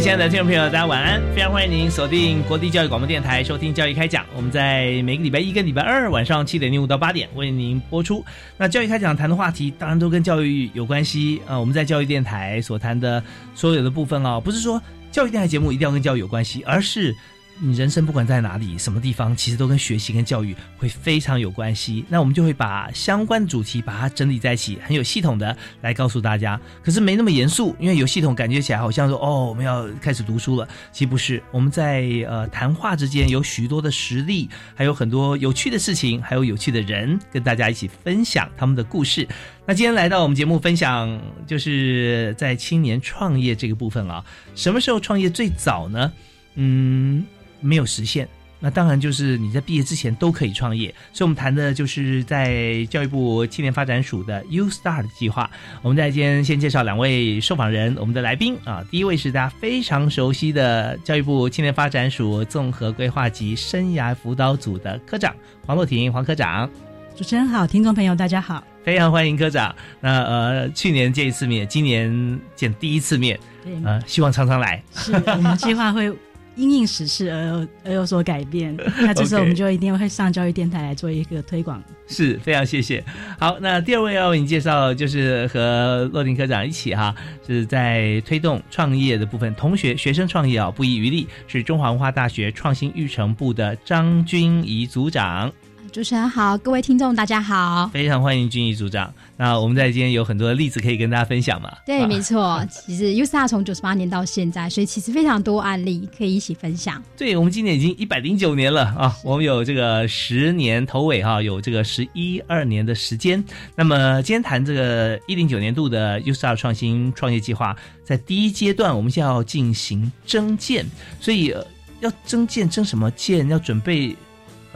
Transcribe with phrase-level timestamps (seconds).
[0.00, 1.22] 亲爱的听众朋友，大家晚安！
[1.34, 4.22] 非常欢迎您锁定国立教育广播电台，收听《教育开讲》。
[4.36, 8.22] 我们在每个礼拜一跟礼拜二晚上七点零五到八点为您播出。
[8.58, 11.58] 那《教育开讲》谈的话题，当然都跟教育有关系啊。
[11.58, 13.22] 我们在教育电台所谈的
[13.54, 14.80] 所有的部分啊，不是说
[15.10, 17.14] 教育电台节目一定要跟教育有关系，而是。
[17.58, 22.04] 你人生不管在哪里、什么地方，其实都跟学习、跟教育会非常有关系。
[22.08, 26.60] 那我们就会把相关的主题把它整理在一起，很有系统的来告诉大家。
[26.82, 30.68] 可是没那么严肃，因为有系统，感觉起来好像说哦，我们要开始读书了。
[30.92, 39.26] 其实不是，我们在呃谈话之间有许多的实例，还有很多有趣的事情，还有有趣的人跟大家一起分享他们的故事。
[39.64, 44.22] 那今天来到我们节目分享，就是在青年创业这个部分啊，
[44.54, 46.12] 什么时候创业最早呢？
[46.56, 47.24] 嗯。
[47.66, 48.28] 没有实现，
[48.60, 50.88] 那当然就是你在毕业之前都可以创业。
[51.12, 55.50] 所以，我们谈的就是在教育部青年发展署的 U Star 的计划。
[55.82, 65.34] 我们在今天先介绍两位受访人，我们的来宾啊，第一位是大家非常熟悉的教育部青年发展署综合规划及生涯辅导组的科长
[65.66, 66.70] 黄洛婷黄科长。
[67.14, 69.74] 主持人好，听众朋友大家好，非常欢迎科长。
[70.00, 73.38] 那呃，去年见一次面，今年见第一次面，
[73.84, 74.82] 呃，希望常常来。
[74.94, 76.12] 是我们计划会。
[76.56, 81.82] 因应时事而而有所改变， 那这时候我们就一定会上教育电台来做一个推广。
[82.08, 83.04] 是非常谢谢。
[83.38, 87.14] 好，那第二位要为你介绍，就是和洛林科长一起哈，
[87.46, 95.52] 是在推动创业的部分，同学学生创业啊，不遗余力，是中华文化大学创新育成部的张君怡组长。
[95.96, 99.10] 主持人好，各位听众大家好，非常欢迎君怡组长。
[99.38, 101.74] 那我们在今天有很多的例子可以跟大家分享嘛？
[101.86, 102.62] 对，没错。
[102.68, 107.02] 其实 U S R 从九十八年到现在，所以其实非常多案例可以一起分享。
[107.16, 113.42] 对，我们今年已经一百零九年了啊，我们有这个十年头尾哈，有这个十一二年的时间。
[113.74, 117.74] 那么今天谈这个一零九年度的 U S R 创新创业计划，
[118.04, 120.84] 在第一阶段，我们就要进行征建，
[121.22, 121.54] 所以
[122.00, 123.48] 要征建征什么建？
[123.48, 124.14] 要准备。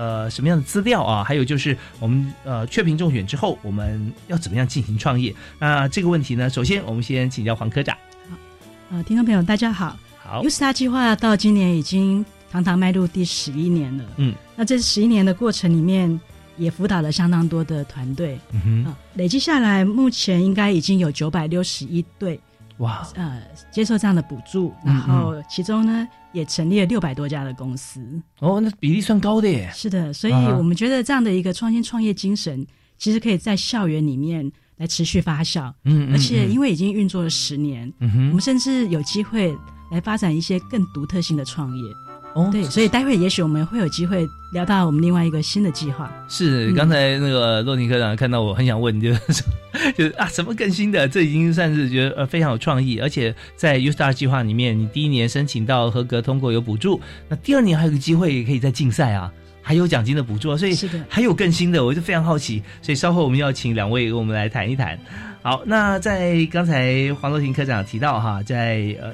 [0.01, 1.23] 呃，什么样的资料啊？
[1.23, 5.35] 还有就是我们呃确评中选之后，我们要怎么样进行创业？
[5.59, 7.95] 那这个问题呢，首先我们先请教黄科长。
[8.31, 8.37] 好，
[8.93, 9.99] 呃，听众朋友大家好。
[10.25, 14.05] 好 u s t a 计划到今年已经堂堂迈入第十一年了。
[14.17, 16.19] 嗯，那这十一年的过程里面，
[16.57, 18.39] 也辅导了相当多的团队。
[18.53, 22.41] 嗯哼，累计下来，目前应该已经有九百六十一对。
[22.81, 28.01] 哇，呃，接受这样的补助，然后其中呢也成立了六百多家的公司。
[28.41, 29.71] 哦，那比例算高的耶。
[29.75, 32.67] 是的，所以我们觉得这样的一个创新创业精神，
[32.99, 35.73] 其实可以在校园里面来持续发酵。
[35.85, 39.55] 嗯，而且因为已经运作了十年，嗯哼，我们甚至有机会
[39.91, 41.85] 来发展一些更独特性的创业。
[42.35, 46.11] 哦，对，所以待会也许我们会有机会聊到我们另外一个新的计划。
[46.29, 49.43] 是，刚才那个洛宁科长看到我很想问，就是
[49.97, 51.09] 就是啊，什么更新的？
[51.09, 64.97] 这已经算是觉得呃非常有创意，而且在 U Star 计划里面，你第一年申请到合格通过有补助，那第二年还有个机会可以再竞赛啊，还有奖金的补助，所以是的，还有更新的，我就非常好奇，所以稍后我们要请两位跟我们来谈一谈。
[65.43, 69.13] 好，那在刚才黄洛婷科长提到哈，在呃。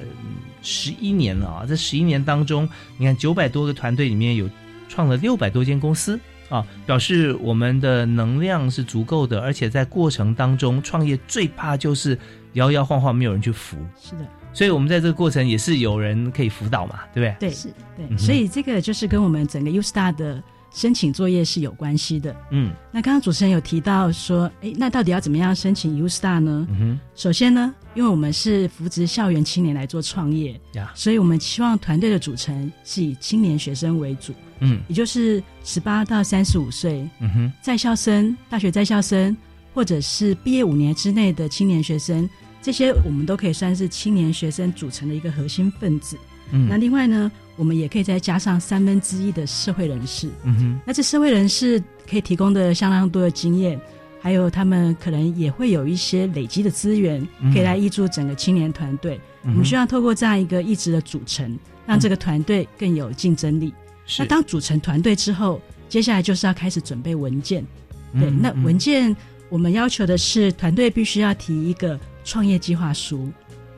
[0.61, 1.65] 十一年了啊！
[1.67, 2.67] 这十一年当中，
[2.97, 4.49] 你看九百多个团队里面有
[4.87, 6.19] 创了六百多间公司
[6.49, 12.17] 啊，表示我们的能量是足够的，而且在过程当中创业最怕就是
[12.53, 13.77] 摇摇晃晃没有人去扶。
[14.01, 17.49] 是的，所以我们在这个过程也是有人可以辅导嘛，对不对？
[17.49, 20.43] 对，是，对，所以这个就是跟我们整个 U Star 的。
[20.77, 26.67] 申请作业是有关系的，嗯，那刚刚主持人有提到说，哎，那到底要怎么样申请 U Star 呢？
[26.69, 39.35] 嗯首先呢，因为我们是扶植校园青年来做创业，呀，所以我们希望团队的组成是以青年学生为主，嗯，也就是十八到三十五岁，嗯哼，在校生、大学在校生，
[39.73, 42.29] 或者是毕业五年之内的青年学生。
[42.61, 46.15] 这些我们都可以算是青年学生组成的一个核心分子。
[46.51, 50.29] 嗯，那另外呢，我们也可以再加上三分之一的社会人士。
[50.43, 53.77] 嗯哼，那这社会人士可以提供的相当多的经验，
[54.21, 59.19] 还有他们可能也会有一些累积的资源，可以来挹注整个青年团队。
[59.43, 63.73] 我们需要透过这样一个意志的组成，让这个团队更有竞争力。
[64.19, 67.65] 那当组成团队之后，接下来就是要开始准备文件。
[68.13, 69.15] 对，那文件
[69.49, 73.29] 我们要求的是团队必须要提一个创业计划书。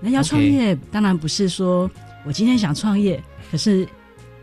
[0.02, 1.90] 那要创业，当然不是说
[2.26, 3.88] 我今天想创业，可是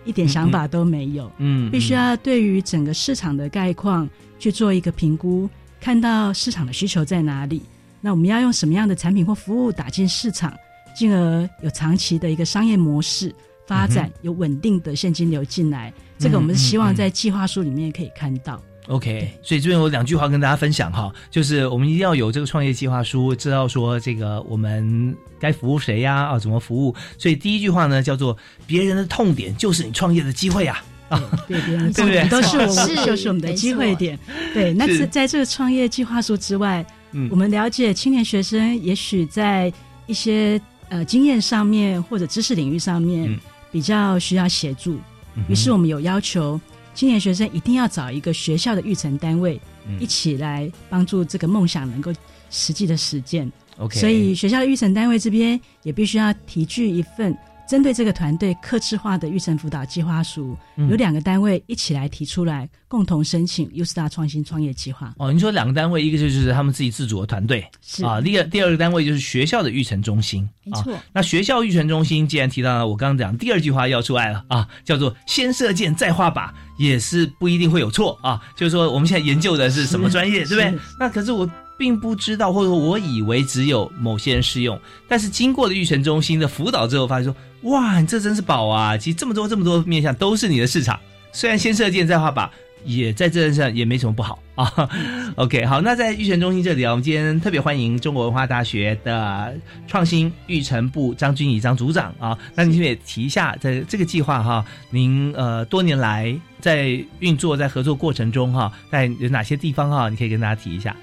[0.05, 1.31] 一点想法都没有。
[1.39, 4.09] 嗯，必须要对于整个市场的概况
[4.39, 5.49] 去做一个评估，
[5.81, 7.63] 看到市场的需求在哪里。
[8.01, 10.55] 那我们要用什么样的产品或服务打进市场，
[10.95, 13.35] 进而有长期的一个商业模式
[13.67, 15.93] 发展，有稳定的现金流进来。
[16.19, 18.63] 这个我们是希望在计划书里面可以看到。
[18.89, 26.95] OK，所以这边有两句话跟大家分享哈，就是我们一定要有这个创业计划书，知道说这个我们该服务谁呀啊，怎么服务。
[27.19, 34.17] 所以第一句话呢叫做别人的痛点就是你创业的机会啊啊，对别人的痛点都是我们就是我们的机会点。
[34.55, 39.73] 对，那是在这个创业计划书之外，嗯，我们了解青年学生也许在
[40.07, 40.61] 一些
[40.91, 43.37] 呃经验上面或者知识领域上面
[43.73, 45.01] 比较需要协助，
[45.49, 46.61] 于是我们有要求。
[46.97, 49.61] 青年学生一定要找一个学校的育成单位，
[50.01, 52.11] 一起来帮助这个梦想能够
[52.51, 53.53] 实际的实践。
[53.77, 57.37] OK，所以学校的育成单位这边也必须要提具一份。
[57.69, 65.13] 针对这个团队，客制化的育成辅导计划书，有两个单位一起来提出来，共同申请 U Star 创新创业计划。
[65.19, 70.49] 哦，你说两个单位，一个就是他们自己自主的团队，是啊，第二第二个单位就是学校的育成中心。
[70.65, 78.41] 没错，那学校育成中心既然提到了，我刚刚讲第二句话要出来了啊，叫做先射箭再画靶，也是不一定会有错啊。
[78.57, 80.79] 就是说我们现在研究的是什么专业，对不对？
[81.01, 81.49] 那可是我。
[81.79, 87.37] 并不知道，或者说我以为只有某些人适用，但是经过了育成中心的辅导之后，发现说，
[87.67, 88.97] 哇，你这真是宝啊！
[88.97, 90.99] 其实这么多这么多面向都是你的市场。
[91.33, 92.49] 虽然先射箭再画靶，
[92.85, 94.89] 也在这上也没什么不好啊。
[95.35, 99.53] OK，好，那在育成中心这里啊，我们今天特别欢迎中国文化大学的
[99.89, 102.39] 创新育成部张君怡张组长啊。
[102.55, 110.95] 那您也提一下，在这个计划哈，您呃多年来在运作在合作过程中哈，在有哪些地方哈，你可以跟大家提一下。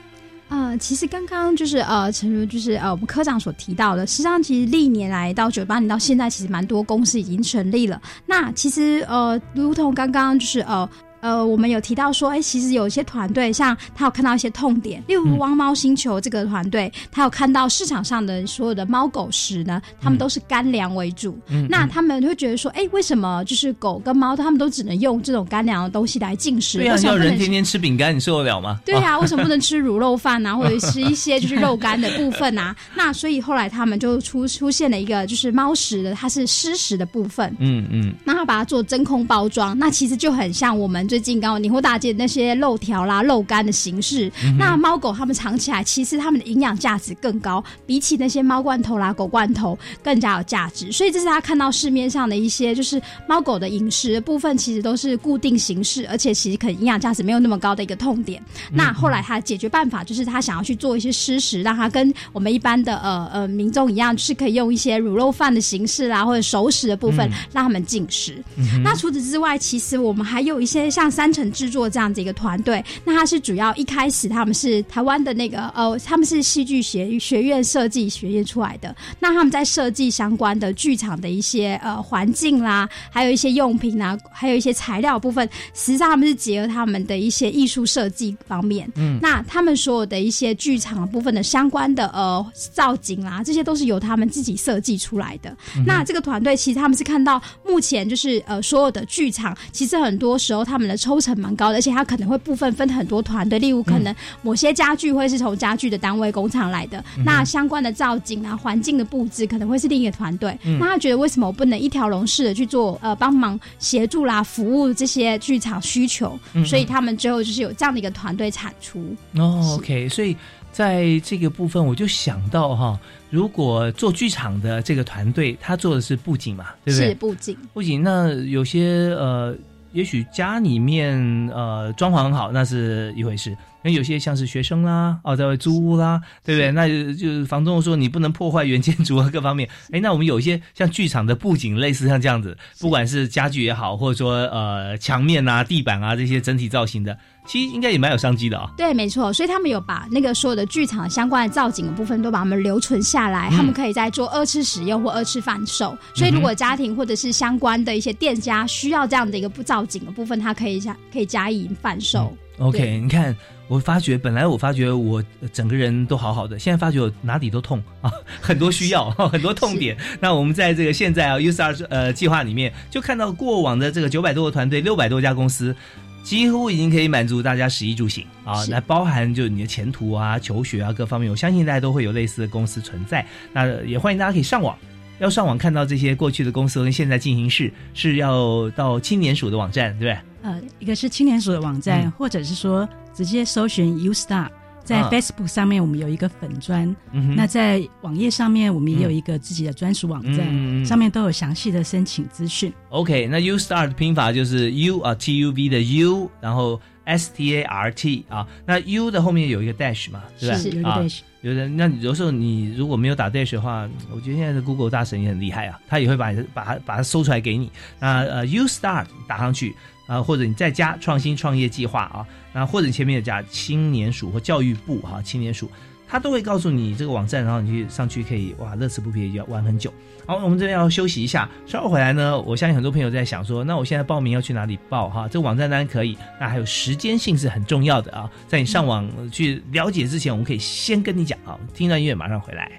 [0.53, 8.00] 呃，其实刚刚就是呃，陈如就是呃，我们科长所提到的，实际上其实历年来到九八年到现在，其实蛮多公司已经成立了。
[8.27, 10.88] 那其实呃，如同刚刚就是呃。
[11.23, 21.39] 呃，我们有提到说，哎，其实有一些团队，像他有看到一些痛点，例如汪猫星球这个团队，他有看到市场上的所有的猫狗食呢，他们都是干粮为主。
[21.69, 26.79] 那他们会觉得说，哎，为什么就是狗跟猫，他们都只能用这种干粮的东西来进食？
[26.79, 28.81] 对啊，要人天天吃饼干，你受得了吗？
[28.85, 32.75] 对啊，为什么不能吃卤肉饭啊， 或者吃一些就是肉干的部分啊？
[32.95, 37.55] 那所以后来他们就出出现了一个就是猫食的，它是湿食的部分。
[37.59, 41.07] 嗯嗯，那他把它做真空包装，那其实就很像我们。
[41.13, 50.92] 最近刚宁波大街那些肉条啦、肉干的形式，那猫狗它们藏起来，其实它们的营养价值更高，比起那些猫罐头啦、狗罐头更加有价值。
[50.92, 58.42] 所以这是他看到市面上的一些，就是猫狗的饮食部分，其实都是固定形式，而且其实可能营养价值没有那么高的一个痛点。
[58.71, 68.44] 那后来他解决办法就是他想要去做一些湿食，让它跟我们一般的呃呃民众一样，就是可以用一些卤肉饭的形式啦，或者熟食的部分让他们进食。
[68.83, 71.03] 那除此之外，其实我们还有一些像。
[71.04, 78.95] 像三城制作这样子一个团队，那他是主要一开始他们是台湾的那个呃，他们是戏剧学学院设计学院出来的。
[79.19, 88.90] 那他们在设计相关的剧场的一些呃环境啦，还有一些用品啊，还有一些材料部分，实际上他们是结合他们的一些艺术设计方面。
[88.95, 95.54] 嗯，那他们所有的一些剧场部分的相关的呃造景啦，这些都是由他们自己设计出来的。
[95.86, 110.57] 那这个团队其实他们是看到目前就是呃所有的剧场，其实很多时候他们的抽成蛮高的，而且它可能会部分分很多团队，例如可能某些家具会是从家具的单位工厂来的，那相关的造景啊、环境的布置可能会是另一个团队。
[110.80, 116.38] 那他觉得为什么我不能一条龙式的去做呃帮忙协助啦、服务这些剧场需求？
[116.66, 119.16] 所以他们最后就是有这样的一个团队产出。
[119.35, 120.35] 哦，OK，所以
[120.71, 127.09] 在这个部分我就想到哈，如果做剧场的这个团队，他做的是布景嘛，对不对？
[127.09, 129.56] 是布景，布景那有些呃。
[129.94, 131.18] 也许家里面
[131.54, 133.56] 呃装潢很好，那是一回事。
[133.83, 136.71] 那有些像是学生啦，哦，在外租屋啦，对不对？
[136.71, 139.69] 那就房东说你不能破坏原建筑啊，各方面。
[139.92, 147.18] 哎，那我们有一些像剧场的布景，类似像这样子，不管是家具也好，或者说呃墙面啊、地板啊这些整体造型的。
[147.45, 148.71] 其实应该也蛮有商机的啊。
[148.78, 155.94] 对，没错，所以他们有把那个所有的剧场相关的造景的部分都把它们留存下来，他们可以在做二次使用或二次贩售。
[156.16, 162.33] 所以如果家庭或者是相关的一些店家需要这样的一个不造景的部分，它可以加可以加以贩售。
[162.59, 163.35] OK，你看，
[163.73, 169.97] 我发觉本来我发觉我整个人都好好的，现在发觉我哪里都痛啊，很多需要，很多痛点。
[170.21, 175.75] 那我们在这个现在啊 u s r 呃计划里面，就看到过往的这个九百多个团队，六百多家公司。
[176.23, 183.25] 几乎已经可以满足大家食衣住行啊，来包含就你的前途啊、求学啊各方面，我相信大家都会有类似的公司存在。
[183.51, 184.77] 那也欢迎大家可以上网，
[185.19, 190.18] 要上网看到这些过去的公司跟现在进行式，是要到青年署的网站，对不对？
[190.44, 194.47] 呃，一个是青年署的网站，或者是说直接搜寻 U Star。
[194.83, 196.94] 在 Facebook 上面，我们有一个粉砖。
[197.38, 202.73] 那在网页上面，我们也有一个自己的专属网站，上面都有详细的申请资讯。
[202.90, 208.26] OK，那 U Star 的拼法就是 U 啊 T U V 的 U，然后 S T A R T
[208.28, 208.45] 啊。
[208.66, 210.57] 那 U 的后面有一个 dash 嘛，是吧？
[210.57, 211.19] 是有一个 dash。
[211.40, 217.71] 有的那有时候你如果没有打 dash 的话，我觉得现在的 Google 大神也很厉害啊，他也会把把它把它搜出来给你。
[218.02, 219.73] 那呃 U Start 打上去。
[220.06, 225.69] 啊，或者你再加创新创业计划啊，那或者前面有加青年署或教育部哈，青年署，
[226.07, 229.94] 他都会告诉你这个网站，然后你去上去可以哇，乐此不疲要玩很久。
[230.26, 235.28] 好，我们这边要休息一下，稍后回来呢，我相信很多朋友在想说，那我现在报名要去哪里报哈？
[235.28, 242.72] 这个网站当然可以，那还有时间性是很重要的啊，在你上网去了解之前，我们可以先跟你讲啊，听到音乐马上回来。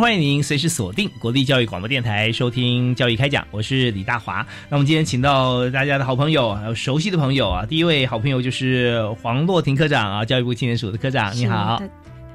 [0.00, 4.36] 欢迎您随时锁定国立教育广播电台收听教育开讲，我是李大华。
[4.70, 7.66] 那我们今天请到大家的好朋友，还有熟悉的朋友啊。
[7.66, 11.82] 第一位好朋友就是黄洛婷科长啊，教育部青年署的科长，你好。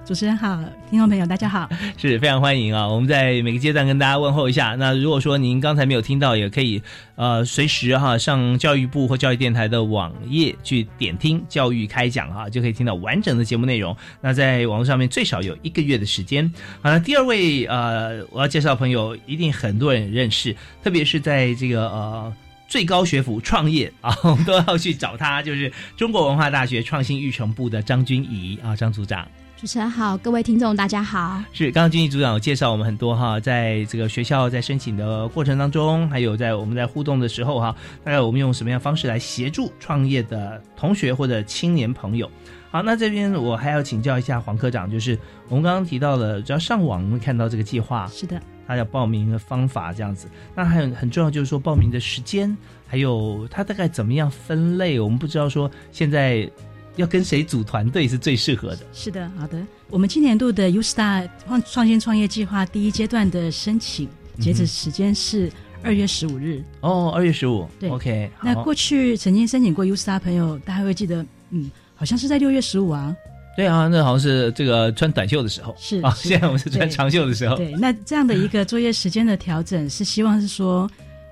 [0.05, 2.87] 主持人好，听众朋友大家好， 是非常欢迎啊！
[2.87, 4.75] 我们在每个阶段跟大家问候一下。
[4.75, 6.79] 那如果说您刚才没有听到，也可以
[7.15, 13.97] 呃随时哈上教育部或教育电台的网页去点听教育开讲哈，就可以听到完整的节目内容。
[14.21, 16.53] 那在网络上面最少有一个月的时间。
[16.83, 22.31] 好了，第二位呃我要介绍朋友，一定很多人认识，特别是在这个呃
[22.67, 29.27] 最高学府创业啊，我 们都要去找他，就是中国文化大学创新育成部的张君怡啊，张组长。
[29.57, 31.41] 主持人好，各位听众大家好。
[31.53, 42.29] 是刚刚经济组长有介绍我们很多哈，在这个学校在申请的过程当中，还有在我们在互动的时候哈，大概我们用什么样方式来协助创业的同学或者青年朋友？
[42.69, 48.39] 好，那这边我还要请教一下黄科长，就是我们刚刚提到的，只要上网会看到这个计划，是的。
[48.67, 50.27] 他要报名的方法这样子。
[50.55, 52.55] 那还有很重要就是说报名的时间，
[52.87, 56.49] 还有他大概怎么样分类，我们不知道说现在
[56.95, 58.79] 要跟谁组团队是最适合的。
[58.93, 59.61] 是的，好的。
[59.89, 64.09] 我们今年度的 U Star 创创新创业计划第一阶段的申请
[64.39, 65.51] 截止时间是
[65.83, 66.63] 二月十五日。
[66.81, 67.67] 哦，二月十五。
[67.79, 68.31] 对，OK。
[68.41, 73.15] 那过去曾经申请过 U Star 朋友，大家会记得，嗯，好像是在六月十五啊。
[73.55, 75.73] 对啊，那好像是这个穿短袖的时候。
[75.77, 77.55] 是啊，现在我们是穿长袖的时候。
[77.55, 80.89] 对，那这样的一个作业时间的调整，是希望是说，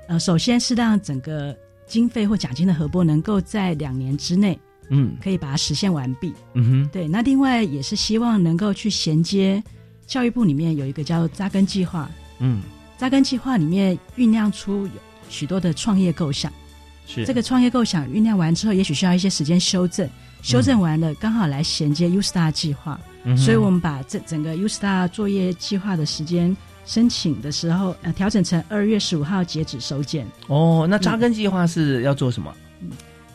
[0.08, 1.54] 呃，首先是让整个
[1.86, 4.58] 经费或奖金的核拨能够在两年之内。
[4.96, 6.32] 嗯，可以把它实现完毕。
[6.54, 7.08] 嗯哼，对。
[7.08, 9.62] 那另外也是希望能够去衔接
[10.06, 12.10] 教育部里面有一个叫扎根计划。
[12.38, 12.62] 嗯，
[12.98, 14.94] 扎根计划里面酝酿出有
[15.30, 16.52] 许多的创业构想。
[17.08, 20.08] 是这个创业构想酝酿完之后，也许需要一些时间修正。
[20.42, 23.00] 修正完了，刚好来衔接 U Star 计划。
[23.24, 30.28] 嗯，所以我们把这整个 U Star 作业计划的时间申请的时候，呃，调整成二月十五号截止收件。
[30.48, 32.54] 哦，那扎根计划是要做什么？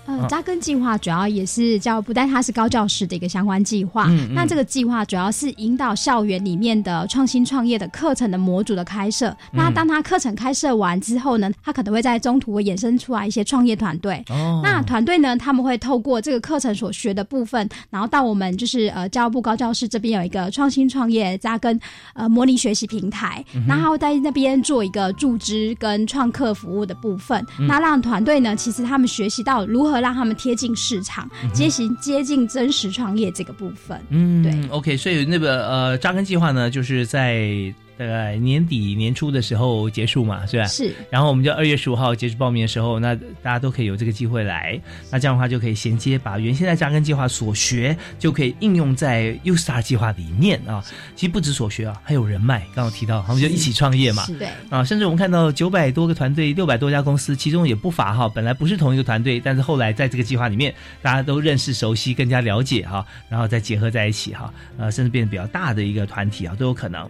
[0.09, 4.07] 呃，扎根计划主要也是教育部，但它是高教师的一个相关计划。
[4.33, 9.37] 那这个计划主要是引导校园里面的创新创业的课程的模组的开设。
[9.53, 14.25] 那当他课程开设完之后呢，他可能会在中途会衍生出来一些创业团队。
[14.63, 21.79] 那团队呢，他们会透过这个课程所学的部分，然后到我们就是呃教育部高教师这边有一个创新创业扎根
[22.15, 27.45] 呃模拟学习平台，然后在那边做一个助资跟创客服务的部分。
[27.69, 29.98] 那让团队呢，其实他们学习到如何。
[30.01, 34.01] 让他们贴近市场，接近接近真实创业这个部分。
[34.11, 37.73] 嗯，对，OK，所以那个呃扎根计划呢，就是在。
[37.99, 40.65] 大概年底年初的时候结束嘛，是吧？
[40.67, 40.95] 是。
[41.11, 44.81] 然后我们就二月十五号截止报名的时候，那大家都可以有这个机会来。
[45.11, 50.85] 那这样的话就可以衔接，把原先在扎根计划所学，就可以应用在 U Star 计划里面啊。
[51.17, 52.61] 其实不止所学啊，还有人脉。
[52.75, 54.25] 刚刚提到，他们就一起创业嘛。
[54.39, 54.49] 对。
[54.71, 67.09] 啊，甚至我们看到九百多个团队，六百多家公司，其中也不乏哈，本来不是同一个团队，但是后来在这个计划里面，大家都认识、熟悉、更加了解哈，然后再结合在一起哈，呃，甚至变得比较大的一个团体啊，都有可能。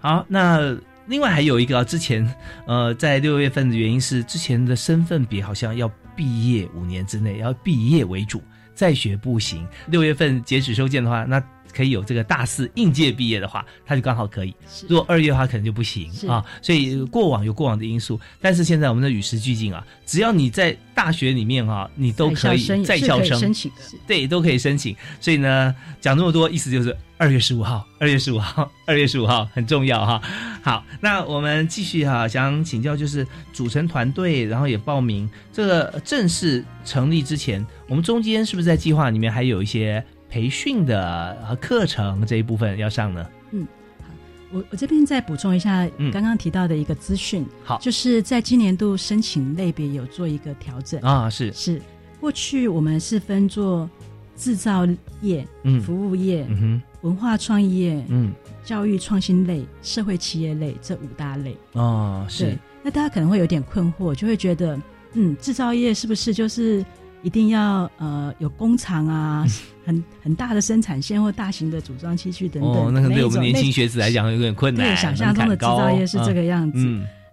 [0.00, 0.76] 好，那
[1.06, 2.26] 另外还有一个啊，之前
[2.66, 8.42] 呃，在六月份的原因是之前的身份比好像要毕业五年之内要毕业为主，
[8.74, 9.66] 再学不行。
[9.86, 11.42] 六月份截止收件的话，那。
[11.74, 14.54] 可以有这个大四应届毕业的话，他就刚好可以。
[14.88, 16.44] 如果二月的话，可能就不行啊。
[16.62, 23.76] 所以过往有过往的因素，但是现在我们的与时俱进啊，只要你在大学里面啊，你都可以在校生申请的，
[24.06, 24.96] 对，都可以申请。
[25.20, 30.20] 所以呢，讲这么多，意思就是二月十五号，二月十五号， 二月十五号很重要哈。
[30.62, 40.04] 好，那我们继续哈，想请教就是组成团队，然后也报名这个正式成立之前，我们中间是不是在计划里面还有一些？
[40.28, 43.26] 培训的和课程这一部分要上呢？
[43.50, 43.66] 嗯，
[44.00, 44.06] 好，
[44.52, 47.46] 我我这边再补充一下刚刚提到的一个资讯。
[47.64, 51.80] 好，就是在今年度申请类别有做一个调整啊，是是，
[52.20, 53.88] 过去我们是分做
[54.36, 54.86] 制造
[55.22, 62.56] 业、嗯，服务业、嗯，文化创意业、嗯，教育创新类、社会企业类这五大类哦，是。
[62.82, 64.78] 那大家可能会有点困惑，就会觉得，
[65.14, 66.84] 嗯，制造业是不是就是？
[67.20, 69.44] 一定要呃有工厂啊，
[69.88, 72.72] 很很大的生产线或大型的组装器具等等。
[72.72, 74.86] 哦，那可能对我们年轻学子来讲有点困难。
[74.86, 76.78] 对，想象中的制造业是这个样子。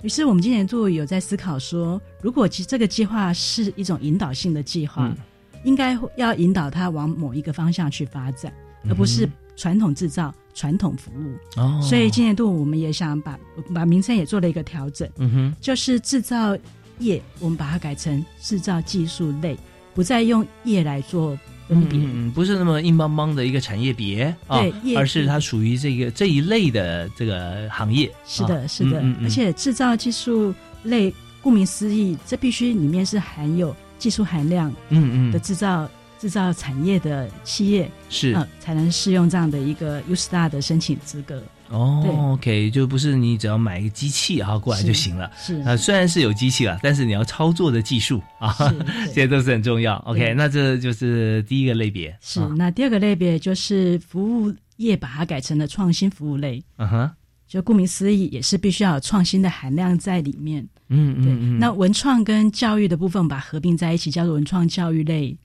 [0.04, 5.14] 于是我们今年度有在思考说，如果其实这个计划是一种引导性的计划，
[5.66, 8.54] 应该要引导它往某一个方向去发展，
[8.88, 11.60] 而不是传统制造、传统服务。
[11.60, 13.38] 哦，所以今年度我们也想把
[13.74, 15.10] 把名称也做了一个调整。
[15.18, 16.58] 嗯哼，就是制造
[17.00, 19.58] 业，我们把它改成制造技术类。
[19.94, 24.62] 不再用业来做分别，嗯，不是那么硬邦邦的一个产业别啊，
[24.96, 28.12] 而是它属于这个这一类的这个行业。
[28.26, 41.42] 是的，是的，而且制造技术类，顾名思义，这必须里面是含有技术含量，嗯嗯的制造制造产业的企业是，才能适用这样的一个 U Star 的申请资格。
[41.70, 45.32] 哦，OK，就不是你只要买一个机器然后过来就行了。
[45.38, 48.56] 是啊，虽然是有机器了，但是你要操作的技术啊，
[49.08, 49.96] 这些都是很重要。
[50.06, 52.16] OK，那这就是第一个类别。
[52.22, 56.64] 是，那第二个类别就是服务业，把它改成了创新服务类。
[56.78, 57.12] 嗯哼，
[57.48, 60.62] 就顾名思义，也是必须要有创新的含量在里面。
[60.90, 61.60] 嗯嗯嗯。
[61.60, 65.36] 那文创跟教育的部分把合并在一起，叫做文创教育类。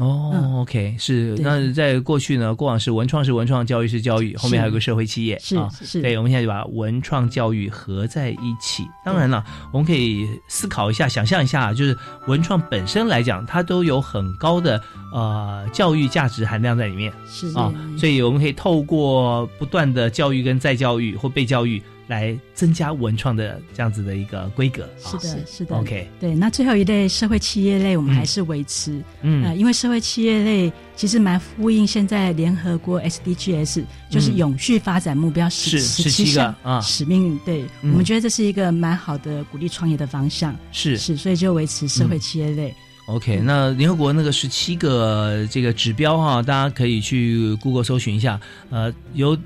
[0.00, 6.00] 哦，OK，是那在过去呢，过往是文创是文创，教育是教育，后面还有个社会企业啊，是。
[6.00, 8.82] 对，我们现在就把文创教育合在一起。
[9.04, 11.94] 当然了，我们可以思考一下，想象一下，就是
[12.26, 14.82] 文创本身来讲，它都有很高的
[15.12, 17.48] 呃教育价值含量在里面，是。
[17.56, 21.82] 啊，所以我们可以透过不断的教育跟再教育或被教育。
[22.10, 24.86] 来增加文创的这样子的一个规格。
[24.98, 25.76] 是的，是的。
[25.76, 26.34] OK，对。
[26.34, 29.00] 那最后一类社会企业类，我们还是维持。
[29.22, 29.44] 嗯。
[29.44, 37.38] 呃，因为社会企业类其实蛮呼应现在联合国 SDGs，就是永续发展目标十十七个啊使命。
[37.44, 40.54] 对，我们觉得这是一个蛮好的鼓励创业的方向。
[40.72, 42.74] 是是，所以就维持社会企业类。
[43.06, 48.38] OK，那联合国那个十七个这个指标哈，大家可以去 Google 搜寻一下。
[48.68, 49.36] 呃，有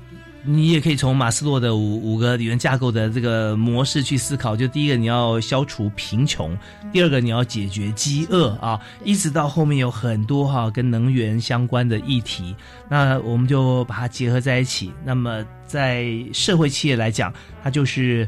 [0.45, 4.55] 你也可以从马斯洛的五五个理论架构的这个模式去思考。
[4.55, 6.55] 就第一个，你要消除贫穷；
[6.91, 12.55] 第二个，你要解决饥饿啊，一直到后面有很多哈跟能源相关的议题。
[12.89, 14.91] 那我们就把它结合在一起。
[15.03, 18.27] 那么在社会企业来讲，它就是。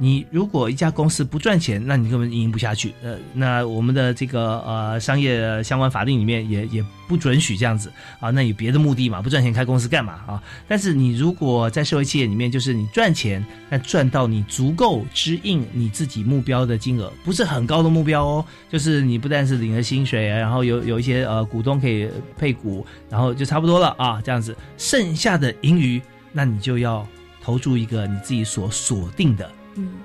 [0.00, 2.94] 你如果一家公司不赚钱，那你根本经营不下去。
[3.02, 8.30] 呃，那我们的这个呃商业相关法令里面也也不准许这样子啊。
[8.30, 9.20] 那有别的目的嘛？
[9.20, 10.42] 不赚钱开公司干嘛啊？
[10.68, 18.44] 但是你如果在社会企业里面，就是你赚钱，那赚到你足够支应你自己目标的金额，不是很高的目标哦。
[18.70, 22.08] 就是你不但是领了薪水，然后有有一些呃股东可以
[22.38, 24.22] 配股，然后就差不多了啊。
[24.22, 26.00] 这样子，剩下的盈余，
[26.32, 27.04] 那你就要
[27.42, 29.50] 投注一个你自己所锁定的。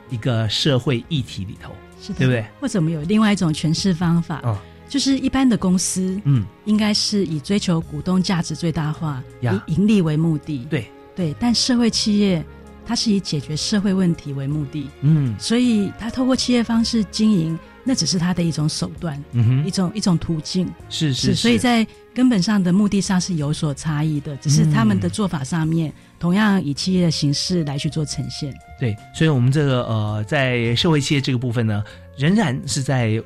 [0.10, 2.46] 一个社会议题里头，是的，对不对？
[2.60, 4.56] 或者我们有另外一种诠释方法，嗯，
[4.90, 10.86] 就是一般的公司，嗯，应该是以追求股东价值最大化、以盈利为目的，对。
[11.16, 11.36] 对。
[11.40, 12.44] 但社会企业，
[12.86, 21.36] 它是以解决社会问题为目的，嗯，所以它透过企业方式经营，那只是它的一种手段，嗯哼，一种一种途径，是是。
[21.36, 25.94] 所以在根本上的目的上是有所差异的，只是他们的做法上面。
[26.24, 31.84] 同样以企业的形式来去做呈现，对，所以，我们这个呃，在社会企业这个部分呢，
[32.16, 33.22] 仍然是在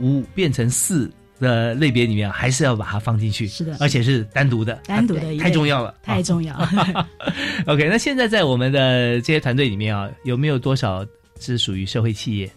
[0.00, 7.08] 五变成四的类别里面，还是要把它放进去，是的，而且是单独的，单独的，太重要了，太重要了。
[7.68, 11.02] OK，那现在在我们的这些团队里面啊，有没有多少
[11.40, 12.52] 是属于社会企业？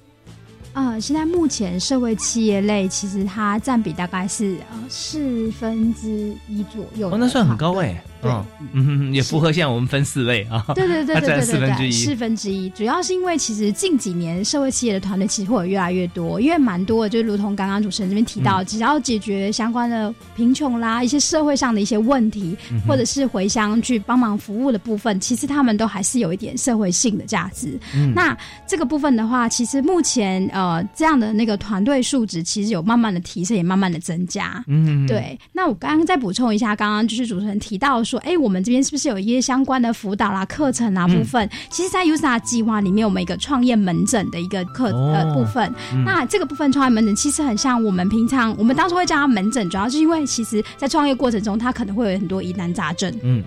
[0.73, 8.03] 呃，现在目前社会企业类其实它占比大概是呃四分之一左右，哦，那算很高哎。
[8.21, 8.31] 对，
[8.73, 10.63] 嗯，也符合现在我们分四类啊。
[10.75, 12.69] 对对对对对对，四分之一，四分之一。
[12.71, 27.79] 主要是因为其实近几年社会企业的团队其实会有越来越多，因为蛮多的，就如同刚刚主持人这边提到，只要解决相关的贫穷啦，一些社会上的一些问题，或者是回乡去帮忙服务的部分，其实他们都还是有一点社会性的价值。
[28.13, 34.61] 那这个部分的话，其实目前呃这样的那个团队数值其实有慢慢的提升，也慢慢的增加。
[34.67, 35.39] 嗯，对。
[35.53, 38.03] 那我刚刚再补充一下，刚刚就是主持人提到。
[38.09, 41.49] 说，哎，我们这边是不是有一些相关的辅导啦、课程啊部分？
[41.69, 45.73] 其实，在 USA 计划里面，我们一个创业门诊的一个课呃部分。
[46.05, 53.13] 那这个部分创业门诊其实很像我们平常，我们当初会叫它门诊，主要是因为其实在创业过程中，它可能会有很多疑难杂症。
[53.21, 53.43] 嗯。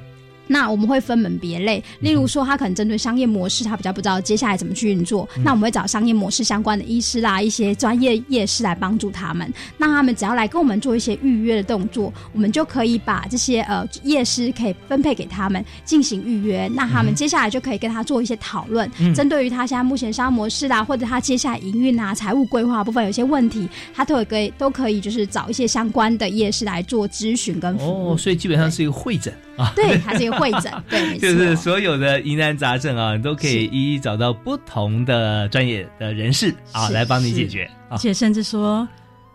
[0.48, 5.28] 那我们会分门别类，例如说，他可能针对商业模式，他比较不知道接下来怎么去运作。
[5.44, 9.50] 那我们会找商业模式相关的医师啦，一些专业业师来帮助他们。
[9.78, 16.68] 那他们只要来跟我们做一些预约的动作，我们就可以把这些呃业师可以分配给他们进行预约。
[16.74, 28.12] 那他们接下来就可以跟他做一些讨论，针对于他现在目前商业模式啦，或者他接下来营运啊、财务规划部分有些问题，他都有可以都可以就是找一些相关的业师来做咨询跟服务。
[28.12, 29.32] 哦，所以基本上是一个会诊。
[29.56, 37.70] 啊，对，它是一个会诊， 对，就是所有的疑难杂症啊，你都可以一一找到不同的专业的人士啊，来帮你解决。
[37.90, 38.86] 而且甚至说，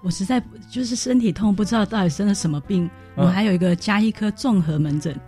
[0.01, 2.89] 我实在就是身体痛，不知道到底生了什么病。
[3.17, 5.19] 我们还有一个加医科综合门诊，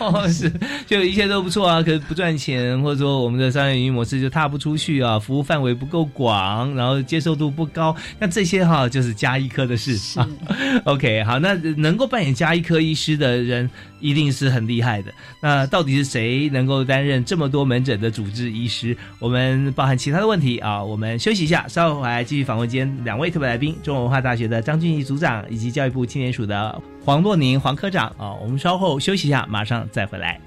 [0.00, 0.50] 哦 是
[0.86, 10.26] 就一切都不错啊，可是不赚钱，或者说我们的商业营运模式就踏不出去啊，服务范围不够广，然后接受度不高，那这些哈就是加医科的事啊。
[10.84, 13.68] OK，好，那能够扮演加医科医师的人
[14.00, 15.12] 一定是很厉害的。
[15.42, 18.96] 那到底是谁能够担任这么多门诊的主治医师？
[19.18, 26.80] 我们包含其他的问题啊，我们休息一下，稍后回来继续访问今天两位特别来宾：中国文化大学的张俊义组长以及教育部青年署的。
[27.06, 30.40] 黄洛宁，黄科长啊，我们稍后休息一下，马上再回来。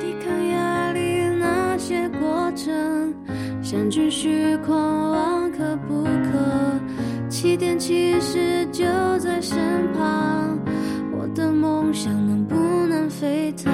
[0.00, 3.14] 抵抗压力那些过程，
[3.62, 4.74] 相距虚空，
[5.12, 6.03] 望可不？
[7.44, 8.86] 起点其实就
[9.18, 10.58] 在身旁，
[11.12, 13.70] 我的梦想能不能沸腾？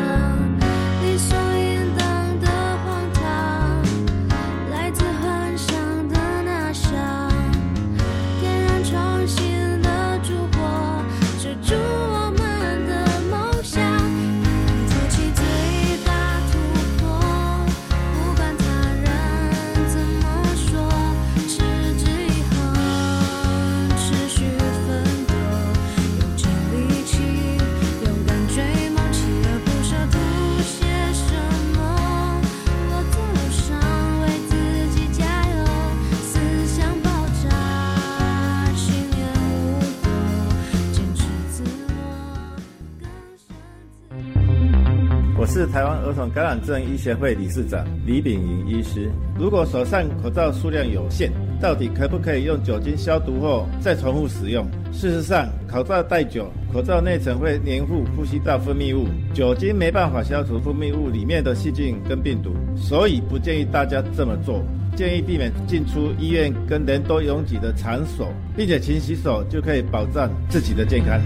[45.60, 49.10] 是台湾儿童感染症医学会理事长李炳云医师。
[49.38, 54.66] 如果手上口罩数量有限，到底可不可以用酒精消毒后再重复使用？
[54.90, 64.64] 事实上，口罩戴久，口罩内层会粘附呼吸道分泌物，酒精没办法消除分泌物里面的细菌跟病毒，所以不建议大家这么做。
[64.96, 71.20] 建议避免进出医院跟人多拥挤的场所，并且勤洗手，就可以保障自己的健康。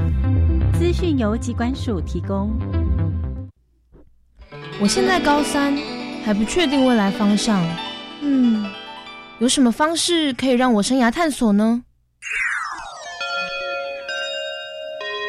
[0.72, 2.50] 资讯由机关署提供。
[4.84, 5.74] 我现在高三，
[6.26, 7.66] 还不确定未来方向。
[8.20, 8.70] 嗯，
[9.38, 11.82] 有什么方式可以让我生涯探索呢？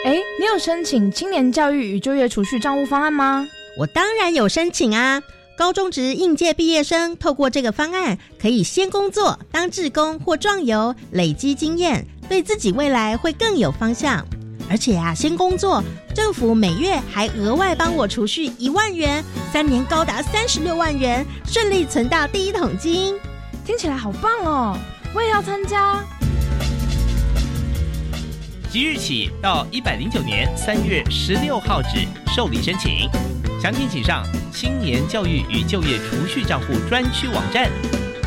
[0.03, 3.47] 哎，你有申请青年教育与就业储蓄账户方案吗？
[3.79, 5.23] 我当然有申请啊！
[5.57, 14.27] 高中职应届毕业生透过这个方案，可以先工作当志工或壮游，累积经验，对自己未来会更有方向。
[14.69, 19.23] 而且啊，先工作，政府每月还额外帮我储蓄一万元，
[19.53, 23.15] 三年高达三十六万元，顺利存到第一桶金，
[23.65, 24.77] 听起来好棒哦！
[25.13, 26.03] 我也要参加。
[28.69, 31.99] 即日起到一百零九年三月十六号止
[32.35, 33.09] 受理申请，
[33.61, 37.69] 详情请上青年教育与就业储蓄账户专区网站。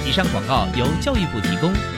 [0.06, 1.97] 以上广告由教育部提供。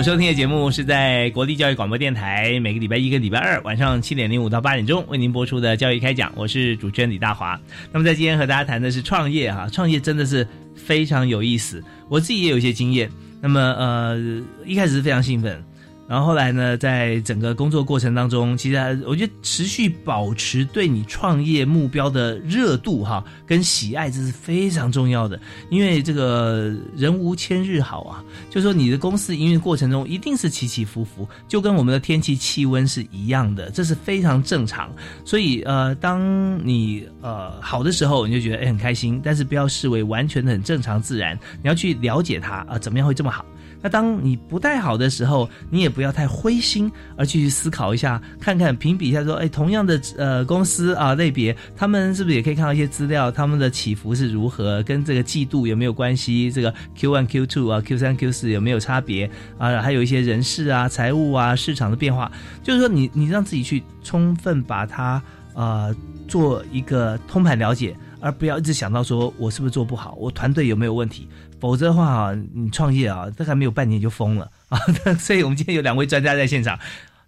[0.00, 7.60] 我收听的节目是在国立教育广播电台，每个礼拜一跟礼拜二晚上七点零五到八点钟为您播出的教育开讲，我是主持人李大华。
[7.92, 13.10] 那么在今天和大家谈的是创业哈，创业真的是非常有意思，我自己也有一些经验。
[13.42, 15.62] 那么呃，一开始是非常兴奋。
[16.10, 25.40] 然后后来呢，在整个工作过程当中，其实我觉得持续保持对你创业目标的热度哈，跟喜爱这是非常重要的。
[25.70, 34.92] 因为这个人无千日好啊，就说你的公司营运过程中一定是起起伏伏，就跟我们的天气气温是一样的，这是非常正常。
[35.24, 36.20] 所以呃，当
[36.66, 43.46] 你呃好的时候，你就觉得哎很开心，但是不要视为完全的很正常自然，你要去了解它啊，怎么样会这么好。
[43.82, 56.52] 那当你不太好的时候，你也不要太灰心，而去思考一下，看看评比一下，说，哎，同样的呃公司啊类别，他们是不是也可以看到一些资料，他们的起伏是如何，跟这个季度有没有关系？
[56.52, 59.80] 这个 Q one Q two 啊，Q 三 Q 四有没有差别啊？
[59.80, 62.30] 还有一些人事啊、财务啊、市场的变化，
[62.62, 65.22] 就是说，你你让自己去充分把它
[65.54, 65.94] 呃
[66.28, 71.28] 做一个通盘了解，而不要一直想到说我是不是做不好，我团队有没有问题。
[71.60, 74.78] 否则的话啊，你创业啊，大概没有半年就疯了啊！
[75.20, 76.78] 所以我们今天有两位专家在现场，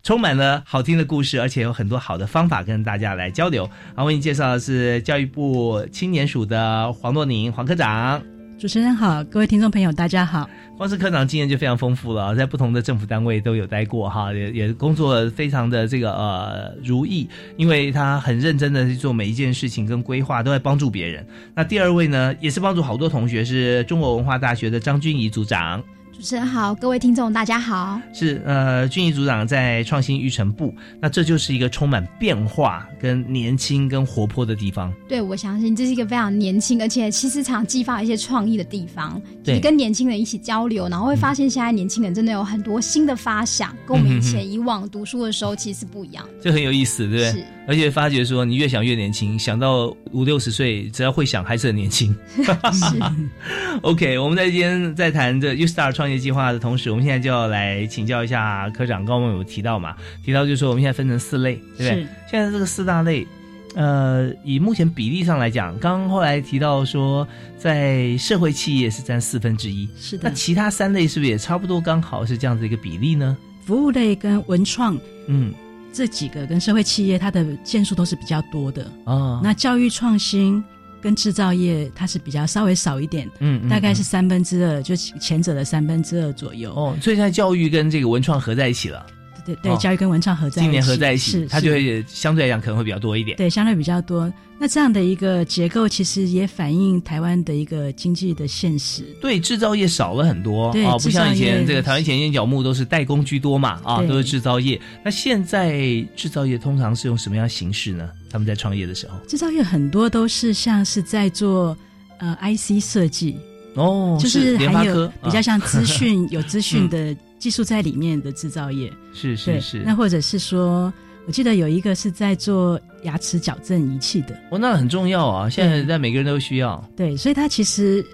[0.03, 3.69] 充满了好听的故事，而且有很多好的方法跟大家来交流。
[3.95, 8.23] 好，为您介绍的是教育部青年署的黄若宁黄科长。
[8.63, 10.49] 主持人好，各位听众朋友，大家好。
[10.79, 21.27] 光是科长经验就非常丰富了，在不同的政府单位都有待过哈，也也工作非常的这个呃如意，因为他很认真的去做每一件事情跟规划，都在帮助别人。
[21.57, 25.83] 那第二位呢，也是帮助好多同学，是中国文化大学的张君怡组长。
[26.23, 28.01] 主持人好，各位听众大家好。
[28.13, 34.95] 是呃，俊逸组长在创新育成部，那这就是一个充满变化、跟年轻、跟活泼的地方。
[35.09, 39.21] 对，我相信这是一个非常年轻，而且其实常激发一些创意的地方。
[39.43, 46.25] 对，跟年轻人一起交流，然后会发现现在年轻人真的有很多新的发想，跟我们以前以往读书的时候其实是不一样。
[46.41, 47.33] 这很有意思，对不对？
[47.33, 47.45] 是。
[47.65, 52.15] 而且发觉说，你越想越年轻，想到五六十岁，只要会想还是很年轻。
[52.37, 52.97] 是。
[53.83, 56.23] OK，我们在今天在谈这 U Star 创业。
[56.23, 59.05] 计划的同时，我们现在就要来请教一下科长。
[59.05, 59.97] 刚刚我们有提到嘛？
[60.25, 62.07] 提到就是说，我们现在分成四类，对不对？
[62.31, 63.27] 现在这个四大类，
[63.75, 67.27] 呃，以目前比例上来讲，刚刚后来提到说，
[67.59, 70.29] 在社会企业是占四分之一，是的。
[70.29, 73.37] 那其他三类是不是也差不多刚好是这样子一个比例呢？
[73.65, 74.97] 服务类跟文创，
[75.27, 75.53] 嗯，
[75.93, 79.41] 这几个跟社会企业它的件数都是比较多的哦。
[79.43, 80.63] 那教育创新。
[81.03, 86.73] 跟制造业它是比较稍微少一点，嗯，大概是三分之二，就前者的三分之二左右。
[86.75, 89.05] 哦，所以现在教育跟这个文创合在一起了。
[89.45, 93.37] 对对，教育跟文创合在一起今年合在一起，它就会相对来讲可能会比较多一点。
[93.37, 94.33] 对，相对比较多。
[94.57, 99.03] 那这样的一个结构，其实也反映台湾的一个经济的现实。
[99.21, 104.81] 对，制造业少了很多啊，不像以前这个台湾前眼角木都是代工居多嘛啊，都是制造业。
[105.05, 108.09] 那现在制造业通常是用什么样形式呢？
[108.33, 111.77] 他们在创业的时候，制造业很多都是像是在做
[112.19, 113.37] 呃 IC 设计。
[113.75, 117.15] 哦，就是还有比较像资讯 有资讯的。
[117.43, 118.89] 技术在里面的制造业。
[119.13, 120.95] 是是是，那或者是说，
[121.27, 126.89] 我记得有一个是在做牙齿矫正仪器的，哦，那很重要啊，现在在每个人都需要。
[126.97, 128.07] 对，所以它其实，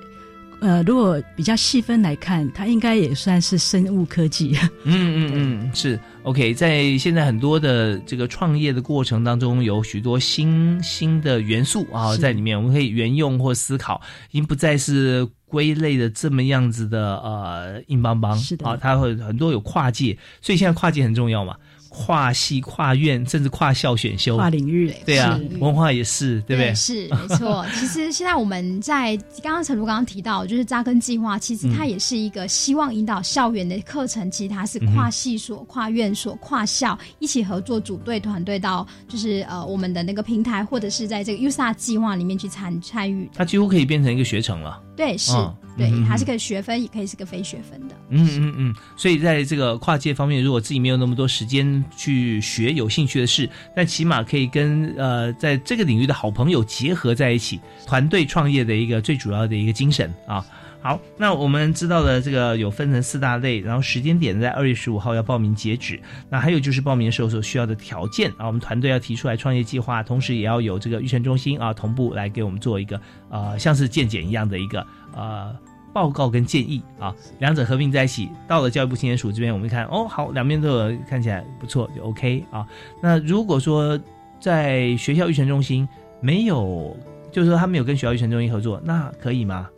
[0.60, 4.56] 呃，如果比较细分来看，它应该也算是生物科技。
[4.84, 15.28] 嗯嗯嗯，是 OK，在现在很多的这个创业的过程当中，有许多新新的元素啊在里面，我们可以沿用或思考，已经不再是。
[15.50, 21.56] 归类的这么样子的呃硬邦邦是的啊，它会很多有跨界，所以现在跨界很重要嘛，
[21.88, 26.74] 跨系、跨院，甚至跨校选修、跨领域，对啊，文化也是，对不对？
[26.74, 27.64] 是没错。
[27.74, 44.80] 其实现在我们在刚刚陈如刚刚提到，就是扎根计划，其实它也是一个希望引导校园的课程，其实它是跨系所、跨院所、跨校一起合作组队团队到，就是呃我们的那个平台，或者是在这个 USA 计划里面去参参与，它几乎可以变成一个学程了。
[44.98, 45.30] 对，是，
[45.76, 47.94] 对，它是个学分，也可以是个非学分的。
[48.10, 60.44] 嗯嗯嗯，所以在这个跨界方面，如果自己没有那么多时间去学有兴趣的事，但起码可以跟呃在这个领域的好朋友结合在一起，团队创业的一个最主要的一个精神啊。
[60.80, 66.00] 好，那我们知道了这个有分成四大类，然后时间点在二月十五号要报名截止。
[66.30, 74.86] 那还有就是报名的时候所需要的条件啊，我们团队要提出来创业计划，同时也要有这个预算中心啊同步来给我们做一个呃像是见检一样的一个
[75.16, 75.54] 呃
[75.92, 78.28] 报告跟建议啊，两者合并在一起。
[78.46, 82.64] 到了教育部青年署这边，我们看哦，好，两边都有看起来不错，就 OK 啊。
[83.02, 83.98] 那如果说
[84.38, 85.86] 在学校预算中心
[86.20, 86.96] 没有，
[87.32, 89.68] 就是说他没有跟学校预算中心合作，那可以吗？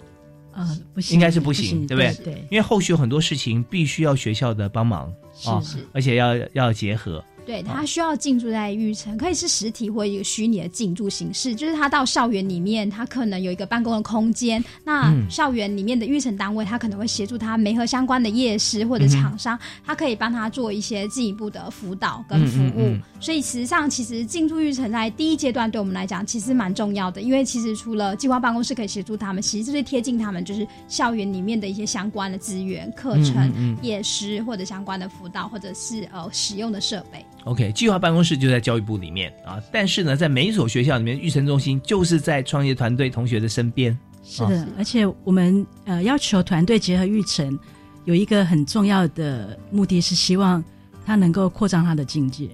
[0.52, 2.24] 啊，不行，应该是不行，对不对？
[2.24, 7.24] 对，因为后续有很多事情必须要学校的帮忙，是是，而且要要结合。
[7.50, 11.52] 对他需要进驻在育成，可以是实体或一个虚拟的进驻形式。
[11.52, 14.64] 就是他到校园里面，他可能有一个办公的空间。
[14.84, 22.96] 那校园里面的育成单位，他可能会协助他媒合相关的业师或者厂商，他可以帮他做一些进一步的辅导跟服务。
[23.18, 27.20] 所以，实际上，其实进驻育成在第一阶段，对我们来讲，其实蛮重要的。
[27.20, 37.26] 因为其实除了计划办公室可以协助他们，其实最贴近他们就是校园里面的一些相关的资源、课程、业师或者相关的辅导，或者是呃使用的设备。
[37.44, 43.98] OK，计划办公室就在教育部里面啊，但是呢，在每一所学校里面，育成中心就是在创业团队同学的身边。
[44.22, 47.58] 是的，而且我们呃要求团队结合育成，
[48.04, 50.62] 有一个很重要的目的是希望
[51.06, 52.48] 他能够扩张他的境界。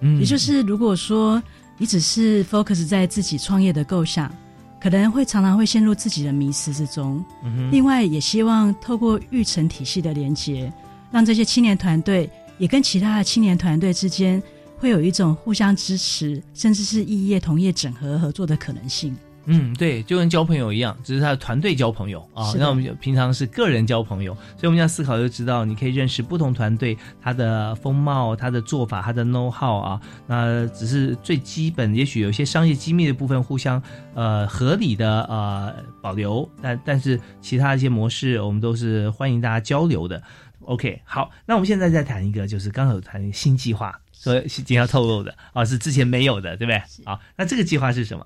[0.00, 1.42] 嗯，也就是如果说
[1.76, 4.32] 你只是 focus 在自己创业的构想，
[4.80, 7.24] 可能会常常会陷入自己的迷失之中。
[7.44, 10.72] 嗯另外，也希望透过育成体系的连接，
[11.10, 12.30] 让这些青年团队。
[12.62, 14.40] 也跟其他的青年团队之间
[14.78, 19.16] 会有一种互相支持，甚至是异业同业整合合作的可能性。
[19.46, 22.54] 嗯，对，就跟交朋友一样，只是他的团队交朋友啊。
[22.56, 30.00] 那我们平常是个人交朋友，所以我们要思考就知道，你可以认识不同团队，他的风貌、他的做法、他的 know how 啊。
[30.28, 33.82] 那只是最基本，也许有些商业机密的部分互相
[34.14, 40.22] 呃合理的呃保留，但但是其他一些模式，我们都是欢迎大家交流的。
[40.64, 46.82] OK，好，那我们现在再谈一个，就是刚有谈新计划，说今天要透露的啊，是之前没有的，对不对？
[47.04, 48.24] 好，那这个计划是什么？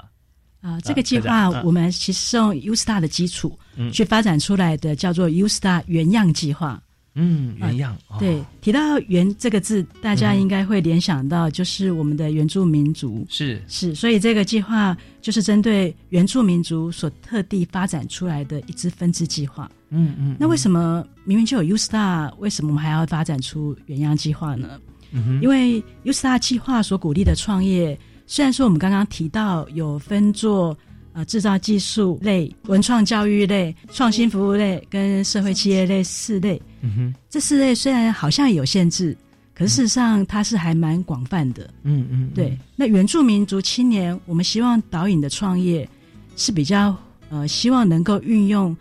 [0.61, 3.59] 啊，这个计划我们其实是用 Ustar 的基础
[3.93, 6.83] 去发展出来的，叫做 Ustar 原样计划。
[7.19, 7.97] 嗯，原样。
[8.19, 13.27] 对，提到“原”这个字，大家应该会联想到就是我们的原住民族。
[13.31, 19.71] 是是，所以这个计划就是针对原住民族所特地发展出来的一支分支计划。
[19.91, 24.81] 嗯嗯，那为什么明明就有 Ustar，为什么我们还要发展出原样计划呢？
[25.13, 30.77] 嗯因为 Ustar 计划所鼓励的创业，虽然说我们刚刚提到有分做
[31.13, 36.61] 呃制造技术类、文创教育类、创新服务类跟社会企业类四类。
[36.81, 39.17] 嗯哼，这四类虽然好像有限制，
[39.55, 41.71] 可是事实上它是还蛮广泛的。
[41.85, 42.59] 嗯嗯，对。
[42.75, 45.89] 那原住民族青年，我们希望导引的创业
[46.37, 46.95] 是比较
[47.31, 48.77] 呃，希望能够运用。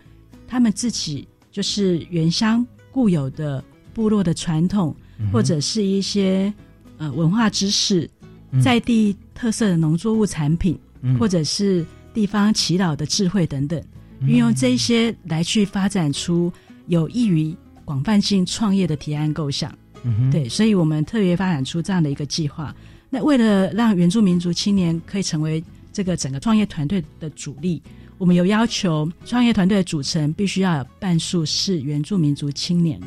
[0.55, 3.61] 他们自己就是原乡固有的
[3.93, 4.95] 部落的传统，
[5.29, 6.51] 或者是一些
[6.97, 8.09] 呃文化知识，
[8.63, 10.79] 在地特色的农作物产品，
[11.19, 13.83] 或者是地方祈祷的智慧等等，
[14.21, 16.49] 运用这些来去发展出
[16.87, 17.53] 有益于
[17.83, 19.77] 广泛性创业的提案构想。
[20.31, 22.73] 对，所以我们特别发展出这样的一个计划。
[23.09, 27.81] 那为了让原住民族青年可以成为这个整个创业团队的主力，
[28.17, 32.99] 我们有要求创业团队的组成必须要有半数是原住民族青年。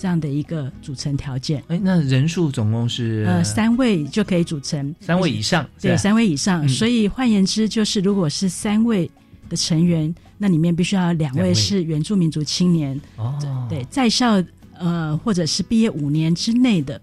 [0.00, 3.24] 这样的一个组成条件，哎，那人数总共是？
[3.26, 4.94] 呃三位就可以组成。
[5.00, 6.68] 三位以上，对，三位以上。
[6.68, 9.10] 所以换言之，就是如果是三位
[9.48, 13.36] 的成员，那里面必须要两位是原住民族青年，哦，
[13.68, 14.40] 对，在校
[14.78, 17.00] 呃或者是毕业五年之内的，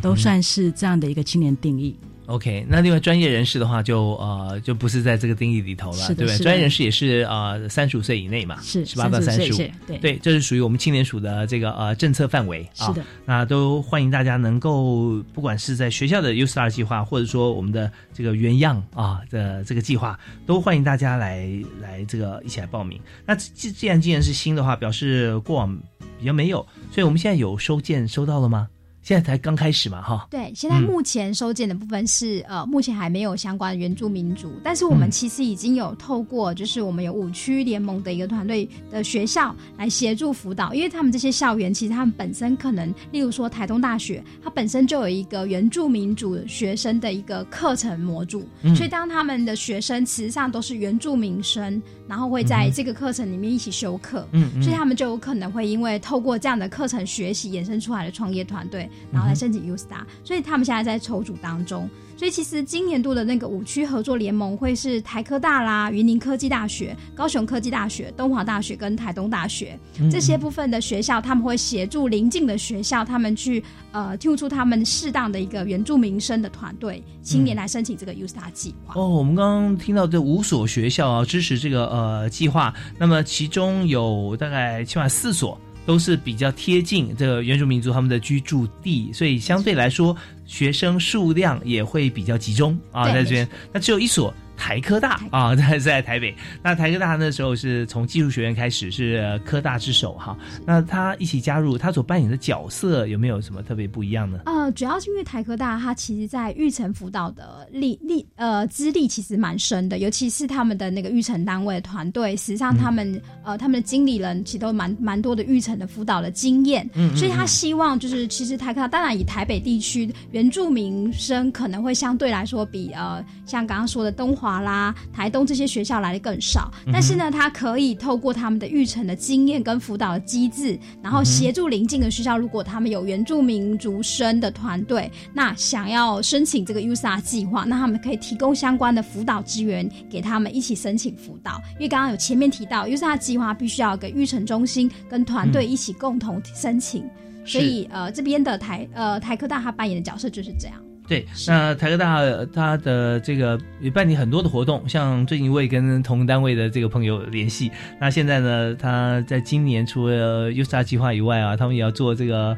[0.00, 1.94] 都算是这样的一个青年定义。
[2.28, 6.36] OK，那另外专业人士的话，就呃就不是在这个定义里头了，对不对？
[6.36, 9.56] 专业人士也是呃三十五岁以内嘛，是十八到三十五，
[9.86, 12.88] 对对，这是属于我们青年署的这个呃政策范围啊。
[12.88, 21.48] 是的，那都欢迎大家能够，不管是在学校的 U Star 计划，或者说我们的这个原样啊的这个计划，都欢迎大家来
[21.80, 23.00] 来这个一起来报名。
[23.24, 25.74] 那既既然既然是新的话，表示过往
[26.20, 26.58] 比较没有，
[26.92, 28.68] 所以我们现在有收件收到了吗？
[29.08, 30.26] 现在才刚开始嘛，哈。
[30.30, 48.46] 对，现在目前收件的部分是呃，目前还没有相关的原住民族，但是我们其实已经有透过就是我们有五区联盟的一个团队的学校来协助辅导，因为他们这些校园其实他们本身可能，例如说台东大学，它本身就有一个原住民族学生的一个课程模组，
[48.76, 58.86] 所以当他们的学生实际上都是原住民生，然后会在这个课程里面一起修课，嗯，所以他们就有可能会因为透过这样的课程学习衍生出来的创业团队。
[59.12, 61.88] 然后来申请 U Star，所以他们现在在筹组当中。
[62.16, 69.78] 所以其实今年度的那个五区合作联盟会是台科大啦、云林科技大学、高雄科技大学、东华大学跟台东大学
[70.10, 78.94] 这些部分的学校，他们会协助邻近的学校，他们去呃挑出他们适当的一个原住民生的团队青年来申请这个 U Star 计划。
[79.00, 85.56] 哦，我们刚刚听到这五所学校啊支持这个呃计划，那么其中有大概起码四所。
[85.88, 90.14] 都是比较贴近这个原住民族他们的居住地，所以相对来说
[90.44, 93.48] 学生数量也会比较集中啊，在这边。
[93.72, 94.34] 那只有一所。
[94.58, 96.34] 台科大啊，在在台北。
[96.62, 100.36] 那台科大那时候是从技术学院开始，是科大之首哈。
[100.66, 104.40] 那他一起加入，他所扮演的角色有没有什么特别不一样呢？
[104.46, 116.88] 呃，主要是因为台科大，它其实在育成辅导的历历呃资历其实蛮深的，尤其是他们的那个育成单位团队，实际上他们呃他们的经理人其实都蛮蛮多的育成的辅导的经验。
[116.94, 124.47] 嗯，所以他希望就是其实台科大，当然以台北地区原住民生可能会相对来说比呃像刚刚说的东华。
[124.48, 141.60] 华啦，台东这些学校来的更少，但是呢，他可以透过他们的育成的经验跟辅导的机制，然后协助邻近的学校，如果他们有原住民族生的团队，那想要申请这个 USA 计划，那他们可以提供相关的辅导资源给他们一起申请辅导。
[141.74, 147.04] 因为刚刚有前面提到 USA 计划必须要跟育成中心跟团队一起共同申请，
[147.44, 150.87] 所以呃，这边的台呃台科大他扮演的角色就是这样。
[151.08, 152.22] 对，那台科大
[152.54, 162.56] 它的这个也办理很多的活动，像最近我也跟同单位的这个朋友联系，那现在呢，他在今年除了 U R 计划以外啊，他们也要做这个，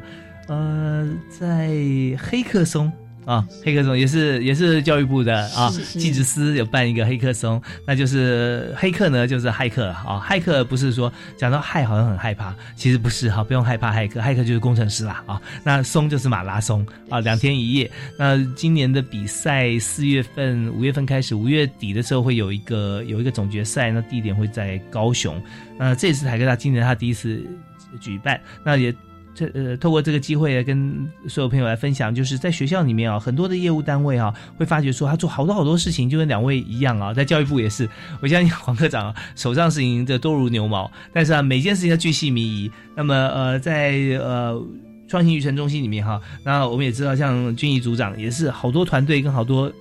[0.49, 1.69] 呃，在
[2.19, 2.91] 黑客松。
[3.25, 17.89] 啊，黑客松也是也是教育部的啊，技职司有办一个黑客松，那就是黑客呢就是骇客啊，骇客不是说讲到骇好像很害怕，其实不是哈，不用害怕骇客，骇客就是工程师啦啊，那松就是马拉松啊，两天一夜。
[18.17, 25.39] 那今年的比赛四月份、五月份开始，五月底的时候会有一个有一个总决赛，那地点会在高雄。
[25.77, 27.39] 那这也是台科大今年他第一次
[27.99, 28.93] 举办，那也。
[29.33, 37.89] 这呃，透过这个机会来跟所有朋友来分享，就是在学校里面啊，很多的业务单位啊，会发觉说他做好多好多事情，就跟两位一样啊，在教育部也是，
[38.21, 42.71] 我相信黄科长啊，手上事情的多如牛毛，但是啊，每件事情要巨细靡遗。
[42.95, 44.61] 那么呃，在呃
[45.07, 49.71] 创新育成中心里面哈，那我们也知道，像军仪组长也是好多团队跟好多，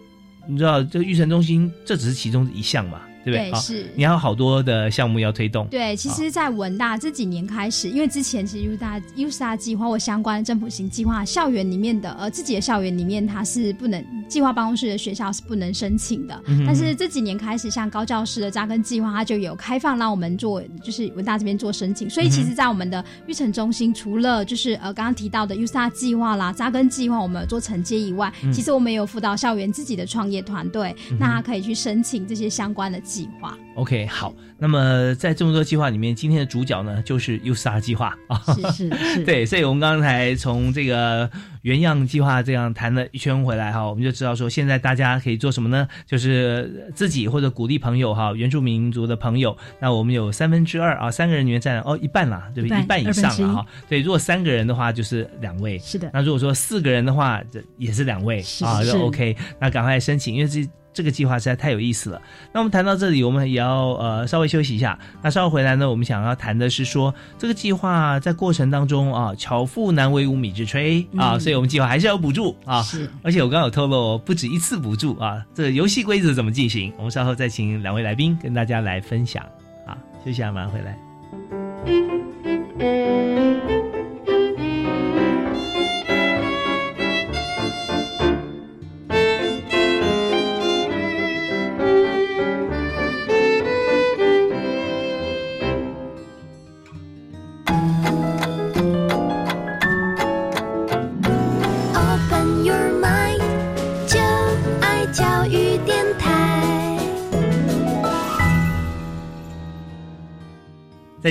[0.49, 3.01] 你知道这育成中心这只是其中一项嘛。
[3.25, 3.61] 对不对？
[3.61, 5.67] 是，你还有好多的项目要推动。
[5.67, 16.43] 对，其实，在文大这几年开始，因为之前其实 U 大 U 大计划或相关的政府型计划，校园里面的呃自己的校园里面，它是不能计划办公室的学校是不能申请的。
[16.67, 22.09] 但是这几年开始，像高教师的扎根计划，它就有开放让我们做，就是文大这边做申请。
[22.09, 33.01] 所以，其实，在我们的育成中心，除了就是呃刚刚提到的 U 大计划啦、扎根计划，我们做承接以外，其实我们也有辅导校园自己的创业团队，那他可以去申请这些相关的。
[33.11, 33.59] 计划。
[33.75, 34.33] OK，好。
[34.63, 39.45] 那么在这么多计划里面，今天的主角呢就是 U Star 计划啊，是是， 对。
[39.47, 41.29] 所以我们刚才从这个
[41.63, 45.89] 原样计划这样谈了一圈回来哈，我们就知道说现在大家可以做什么呢？
[46.07, 49.57] 就是自己或者鼓励朋友哈，原住民族的朋友。
[49.81, 52.79] 那我们有三分之二啊，三个人里面占哦一半啦，对不对？
[52.81, 53.67] 一半以上了哈。
[53.89, 56.11] 对，如果三个人的话就是两位，是的。
[56.13, 59.35] 那如果说四个人的话，这也是两位啊，就 OK。
[59.59, 60.69] 那赶快申请，因为这。
[61.01, 62.21] 这个计划实在太有意思了。
[62.53, 64.99] 那我们谈到这里，我们也要呃稍微休息一下。
[65.23, 72.83] 那稍后回来呢，我们想要谈的是说，这个计划在过程当中啊，巧妇难为无米之炊啊，所以我们计划还是要补助啊。
[72.83, 75.43] 是，而且我刚刚有透露，不止一次补助啊。
[75.55, 76.93] 这个游戏规则怎么进行？
[76.99, 79.43] 我们稍后再请两位来宾跟大家来分享。
[79.87, 80.99] 啊，休息啊，马上回来。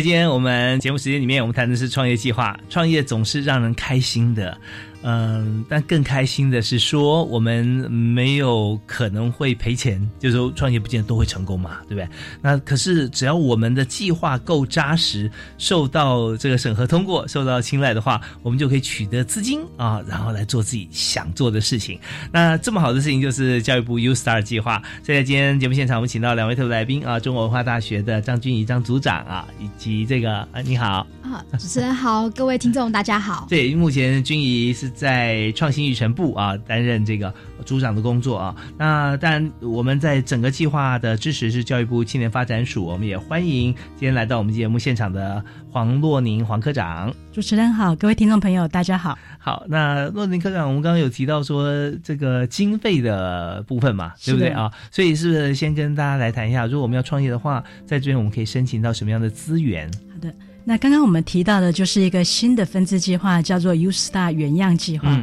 [0.02, 2.58] 今天我们节目时间里面，我们谈的是创业计划。
[2.70, 4.58] 创业总是让人开心的。
[5.02, 12.10] 嗯，但更开心的是说，我们没有可能会赔钱，就是说创业不见得都会成功嘛，对不对？
[12.42, 21.98] 那可是只要我们的计划够扎实，受到这个审核通过，受到青睐的话，我们就可以取得资金啊，然后来做自己想做的事情。
[22.30, 24.82] 那这么好的事情就是教育部 U Star 计划。
[25.02, 33.48] 所以在今天节目现场，我们请到两位特别来宾啊，中国文化大学的张君怡张组长啊，以及这个啊，你好啊，主持人好，各位听众大家好。
[33.50, 34.89] 对，目前君怡是。
[34.90, 37.34] 在创新育成部啊，担任这个
[37.66, 38.56] 组长的工作啊。
[38.78, 47.14] 那当然，我们在整个计划的支持是教育部青年发展署，我们也欢迎今天来到我们节目现场的黄洛宁黄科长。
[47.32, 49.18] 主持人好，各位听众朋友大家好。
[49.38, 51.72] 好，那洛宁科长，我们刚刚有提到说
[52.04, 54.72] 这个经费的部分嘛，对不对啊？
[54.92, 59.90] 所以是不是先跟大家来谈一下，如果我们要创业的话，在这边我们可以申请到什么样的资源？
[60.12, 60.34] 好的。
[60.70, 65.20] 那刚刚我们提到的就是一个新的分支计划，叫做 U Star 原样计划。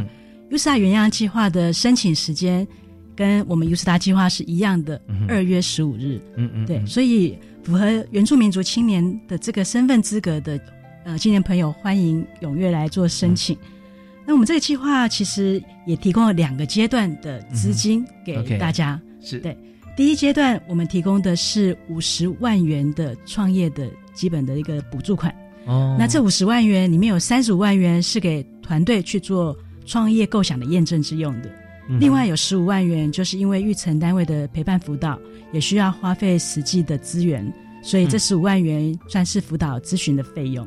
[0.51, 2.67] U Star 原样计划的申请时间
[3.15, 6.21] 跟我们 U Star 计划是一样的，二月十五日。
[6.35, 10.61] 嗯嗯，对，所以符合原住民族青年的这个身份资格的
[11.05, 13.57] 呃青年朋友，欢迎踊跃来做申请。
[14.27, 19.01] 那我们这个计划其实也提供了两个阶段的资金给大家。
[19.21, 19.57] 是对，
[19.97, 23.89] 第一阶段我们提供的是五十万元的创业的。
[24.17, 25.33] 基本的一个补助款。
[25.67, 31.51] 哦，那这五十万元里面有三十五万元是给团队去做创业构想的验证之用的，
[32.01, 35.19] 另外有十五万元就是因为育成单位的陪伴辅导
[35.53, 37.53] 也需要花费实际的资源，
[37.83, 40.67] 所以这十五万元算是辅导咨询的费用。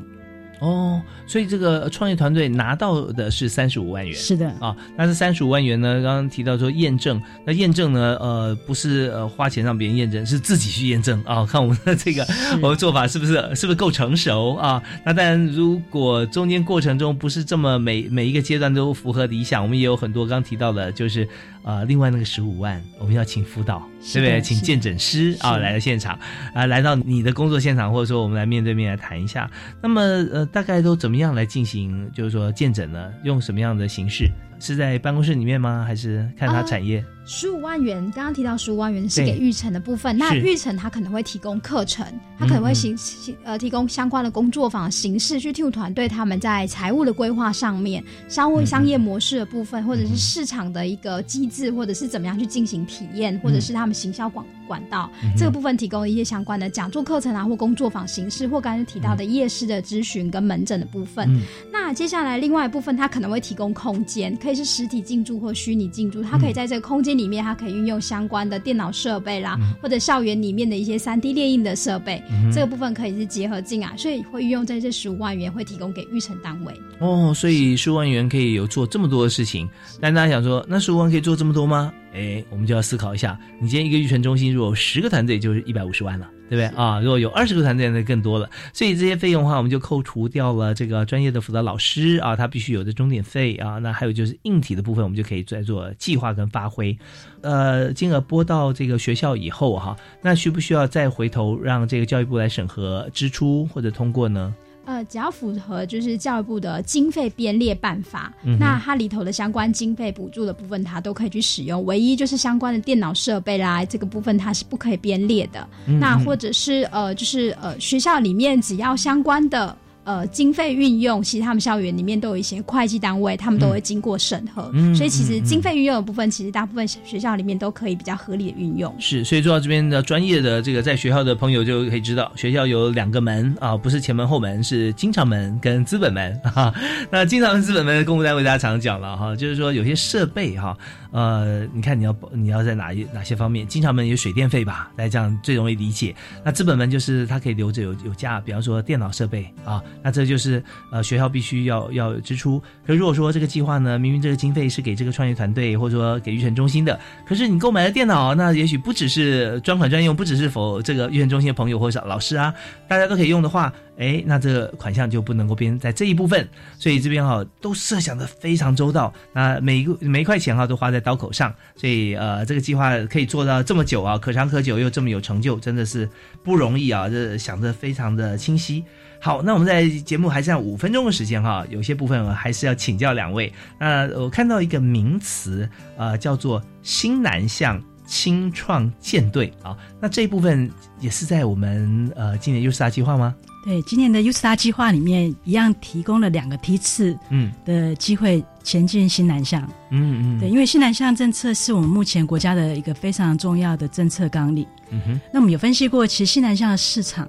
[0.60, 4.76] 哦，所以这个创业团队拿到的是三十五万元，是的啊。
[4.96, 5.94] 那这三十五万元呢？
[5.94, 8.16] 刚刚提到说验证，那验证呢？
[8.20, 11.46] 呃，不是呃花钱让别人验证，是自己去验证啊。
[11.46, 12.26] 看我们的这个
[12.62, 14.82] 我们做法是不是是不是够成熟啊？
[15.04, 21.26] 那当然，如果中间过程中不是这么每每一个阶段都符合理想，我们也有很多刚提到的，就是。
[21.62, 24.40] 呃，另外那个十五万，我们要请辅导，对不对？
[24.40, 26.18] 请鉴诊师啊来到现场，
[26.54, 29.50] 啊，来到你的工作现场，或者说我们来面对面来谈一下。
[29.82, 32.10] 那么，呃，大概都怎么样来进行？
[32.12, 33.12] 就是说鉴诊呢？
[33.24, 34.30] 用什么样的形式？
[34.60, 35.84] 是在办公室里面吗？
[35.84, 37.04] 还是看他产业？
[37.24, 40.16] 十五万元，刚刚提到十五万元是给育成的部分。
[40.18, 42.04] 那育成他可能会提供课程，
[42.38, 42.96] 他可能会形
[43.42, 61.38] 呃提供相关的工作坊形式，去替团队他们在财务的规划上面、商务商业模式的部分，或者是市场的一个机制，或者是怎么样去进行体验，或者是他们行销管管道这个部分提供一些相关的讲座课程啊，或工作坊形式，或刚才提到的夜市的咨询跟门诊的部分。
[61.70, 67.10] 那接下来另外一部分，它可能会提供空间，可以是实体进驻或虚拟进驻，它可以在这个空间。
[67.10, 76.72] 里面它可以运用相关的电脑设备啦，或者校园里面的一些三 D 列印的设备，这个部分可以是结合进啊，所以会运用在这十五万元会提供给育成单位。
[77.00, 79.68] 哦，所以十五万元可以有做这么多的事情，
[80.00, 81.92] 但大家想说，那十五万可以做这么多吗？
[82.12, 86.28] 哎，我们就要思考一下，你今天一个育成中心如果十个团队就是一百五十万了。
[86.50, 86.98] 对不对啊？
[86.98, 88.50] 如果有二十个团队，那更多了。
[88.72, 93.78] 所以这些费用的话，我们就扣除掉了这个专业的辅导老师啊，他必须有的钟点费啊。
[93.78, 96.98] 那还有就是硬体的部分，我们就可以再做计划跟发挥。
[97.42, 104.52] 呃，金额拨到这个学校以后哈，那需不需要再回头让这个教育部来审核支出或者通过呢？
[104.90, 111.84] 呃，只要符合就是教育部的经费编列办法，那它里头的相关经费补助的部分，它都可以去使用。
[111.84, 115.64] 唯一就是相关的电脑设备啦，这个部分它是不可以编列的。
[115.86, 119.76] 那或者是呃，就是呃，学校里面只要相关的。
[120.04, 128.94] 呃，经费运用，其实他们校园里面都有一些会计单位，他们都会经过审核，所以其实经费运用的部分，其实大部分学校里面都可以比较合理的运用。
[128.98, 136.74] 是，所以做到这边的专业的这个在学校的朋友就可以知道，学校有两个门啊，不是前门后门，是经常门跟资本门哈。
[137.10, 140.76] 那经常门、资本门，公务单位大家常讲了哈，就是说有些设备哈。
[141.12, 143.66] 呃，你看你要你要在哪一哪些方面？
[143.66, 146.14] 经常门有水电费吧，来这样最容易理解。
[146.44, 152.62] 那资本门就是它可以留着有有价，比方说电脑设备啊，那这就是呃学校必须要要支出。
[152.86, 162.52] 可如果说这个计划呢，明明这个经费是给这个创业团队或者说给育成中心的，可是你购买了电脑，那也许不只是专款专用，不只是否这个育成中心的朋友或者老师啊，
[162.88, 163.72] 大家都可以用的话。
[163.98, 169.12] 哎，那这个款项就不能够编在这一部分，所以这边哈都设想的非常周到。
[169.34, 176.08] 那每一个每一块钱哈都花在刀口上，所以呃这个计划可以做到这么久啊，可长可久又这么有成就，真的是
[176.42, 177.10] 不容易啊！
[177.10, 178.82] 这想的非常的清晰。
[179.22, 183.52] 好，那我们在节目还剩五分钟的时间哈，有些部分还是要请教两位。
[183.78, 185.68] 那我看到一个名词
[185.98, 193.34] 呃叫做新南向清创舰队啊，那这一部分也是在我们呃今年优势大计划吗？
[193.62, 199.60] 对，今年的 U Star 计划里面一样提供了两个梯次，嗯，的机会前进新南向，
[199.90, 207.28] 嗯嗯，对，因为新南向政策是我们目前国家的一个非常重要的政策纲领，嗯哼，那我们有分析过，其实新南向的市场，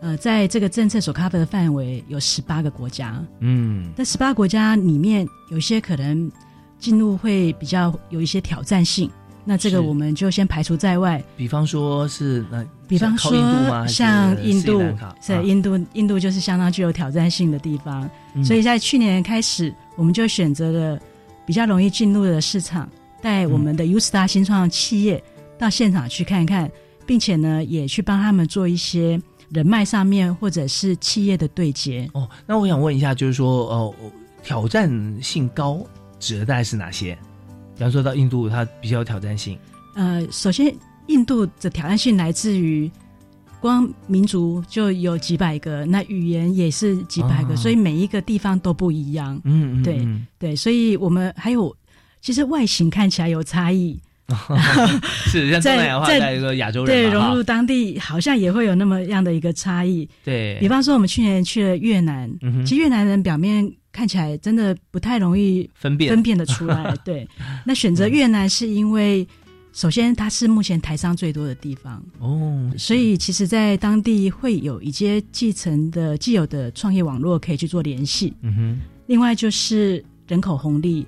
[0.00, 6.30] 呃，在这个政策所 cover 的范围有十八个国家，嗯，那十八国家里面，有些可能
[6.78, 9.10] 进入会比较有一些挑战性。
[9.48, 11.22] 那这个我们就先排除在外。
[11.36, 13.32] 比方说是那，比方说
[13.86, 14.82] 像印度，
[15.20, 18.10] 在印度，印度就是相当具有挑战性的地方。
[18.44, 21.00] 所以在去年开始，我们就选择了
[21.46, 22.88] 比较容易进入的市场，
[23.22, 25.22] 带我们的 U Star 新创企业
[25.56, 26.68] 到现场去看看，
[27.06, 29.20] 并且呢，也去帮他们做一些
[29.50, 32.08] 人脉上面或者是企业的对接。
[32.14, 33.94] 哦，那我想问一下，就是说，哦，
[34.42, 34.90] 挑战
[35.22, 35.84] 性高
[36.18, 37.16] 指的大概是哪些？
[37.76, 39.58] 比方说到印度，它比较有挑战性。
[39.94, 40.74] 呃，首先，
[41.06, 42.90] 印度的挑战性来自于
[43.60, 49.40] 光民族就有几百个，那语言也是几百个，所以每一个地方都不一样。
[49.44, 50.06] 嗯，对
[50.38, 51.74] 对，所以我们还有，
[52.20, 54.00] 其实外形看起来有差异。
[55.26, 60.08] 是像东南亚话，在一个亚洲人对融入当地，好像也会有那么样的一个差异。
[60.24, 62.30] 对比方说，我们去年去了越南，
[62.64, 63.72] 其实越南人表面。
[63.92, 66.94] 看起来真的不太容易分辨分辨的出来。
[67.02, 67.26] 对，
[67.64, 69.26] 那选择越南是因为，
[69.72, 78.34] 首先它是目前台商最多的地方哦，所以其实，在当地会有一些继承的既有的创业网络可以去做联系。
[78.42, 78.80] 嗯哼。
[79.06, 81.06] 另外就是人口红利，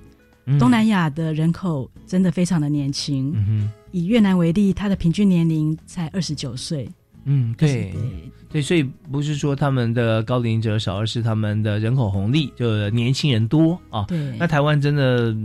[0.58, 3.32] 东南亚的人口真的非常的年轻。
[3.34, 3.70] 嗯哼。
[3.90, 6.88] 以越南为例，它的平均年龄才二十九岁。
[7.24, 7.92] 嗯，对。
[8.50, 8.82] 对，所以
[9.12, 14.06] 不是说他们的高龄者少，而是他们的人口红利，就年轻人多啊。
[14.08, 15.36] 对，那台湾真的，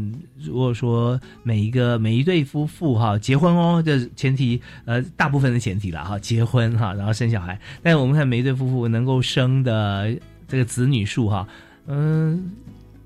[0.41, 7.59] 如果说每一个每一对夫妇哈结婚哦，这前提呃大部分的前提了哈，结婚哈，然后生小孩。
[7.81, 11.45] 但是我们看每一对夫妇能够生的这个子女数哈，
[11.87, 12.51] 嗯。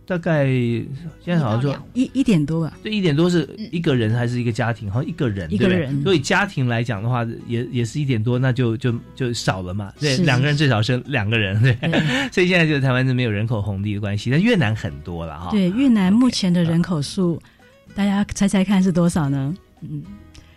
[0.08, 0.88] 大概现
[1.26, 4.89] 在好像说一一点多吧，对，一点多是一个人还是一个家庭？
[4.89, 6.01] 好像一个人，一个人。
[6.01, 9.91] 所以家庭来讲的话，也也是一点多，那就就就少了嘛。
[9.99, 11.78] 对，两个人最少生两个人，对。
[12.32, 15.51] 所以现在就是台湾是没有人口红利的关系，但越南很多了哈。
[15.51, 17.38] 对，越南目前的人口数，
[17.93, 19.53] 大家猜猜看是多少呢？
[19.82, 20.01] 嗯，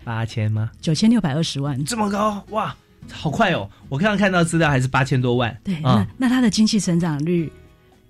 [0.05, 0.71] 八千吗？
[0.81, 2.73] 九千六百二十万，这么高哇，
[3.11, 3.69] 好快哦！
[3.89, 5.59] 我刚刚看到资料还是八千多万。
[5.65, 7.51] 对，那那它的经济成长率。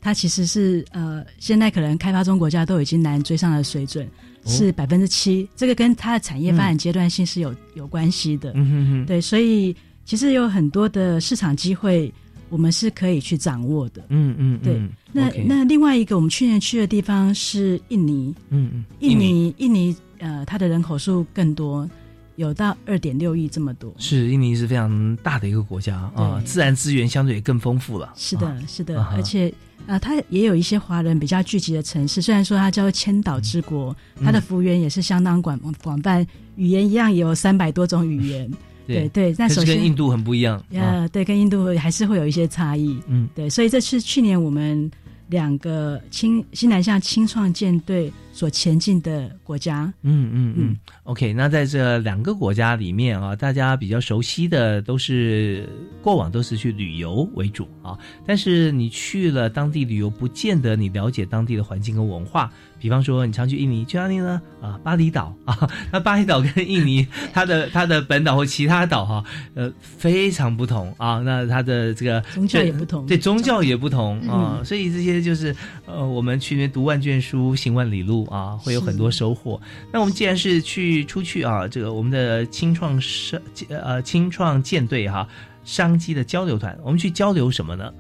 [0.01, 4.09] 它其实是呃，现在可能开发中国家都已经难追上的水准，
[4.47, 5.49] 是百分之七。
[5.55, 8.53] 这个跟它的产业发展阶段性是有有关系的。
[8.55, 9.07] 嗯哼哼。
[9.07, 12.13] 对，所以其实有很多的市场机会，
[12.49, 14.05] 我们是可以去掌握的。
[14.09, 14.59] 嗯嗯。
[14.63, 14.81] 对。
[15.13, 18.35] 那那另外一个我们去年去的地方是印尼。
[18.49, 18.85] 嗯嗯。
[19.01, 21.89] 印尼印尼呃，它的人口数更多。
[22.37, 28.15] 有到二点六亿这么多，是印尼是非常大的一个国家啊，自然资源相对也更丰富了。
[28.17, 29.53] 是的，是的，而且
[29.87, 32.23] 啊，它也有一些华人比较聚集的城市。
[32.23, 36.27] 虽然说它叫做千岛之国，它的幅员也是相当广广泛，
[36.57, 38.51] 语言一样也有三百多种语言。
[38.87, 40.61] 对对，那首先跟印度很不一样。
[40.73, 42.99] 呃，对，跟印度还是会有一些差异。
[43.07, 44.91] 嗯，对，所以这是去年我们
[45.31, 49.93] 两个青西南向青创舰队所前进的国家。
[50.03, 50.77] 嗯嗯嗯。
[51.05, 55.69] OK，那在这两个国家里面啊，大家比较熟悉的都是
[56.03, 62.53] 过往都是去旅游为主啊，但是你去了当地旅游，不见得你了解当地的环境跟文化。
[62.81, 64.41] 比方说，你常去印尼，去哪里呢？
[64.63, 69.23] 啊，巴厘岛啊， 那巴厘岛跟印尼 它的它的本岛或其他岛哈，
[69.55, 71.19] 呃，非常不同啊。
[71.19, 74.63] 那它的这个宗教也不同，对宗教也不同啊。
[74.65, 75.55] 所以这些就是
[75.85, 79.61] 呃，我们去那读万卷书，行万里路啊，会有很多收获。
[79.93, 85.29] 那我们既然是去出去啊，这个我们的青创商呃青创舰队哈，
[85.65, 87.93] 商机的交流团，我们去交流什么呢？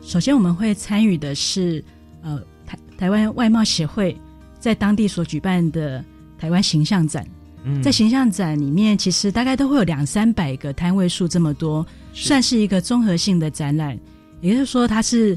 [0.00, 1.84] 首先我们会参与的是
[2.22, 2.40] 呃。
[3.02, 4.16] 台湾外贸协会
[4.60, 6.04] 在当地所举办的
[6.38, 7.26] 台湾形象展，
[7.82, 13.98] 在形象展里面，其实大概都会有两三百个摊位数这么多，算是一个综合性的展览。
[14.40, 15.36] 也就是说，它是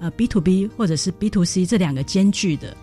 [0.00, 2.76] 呃 B to B 或者是 B to C 这两个兼具的。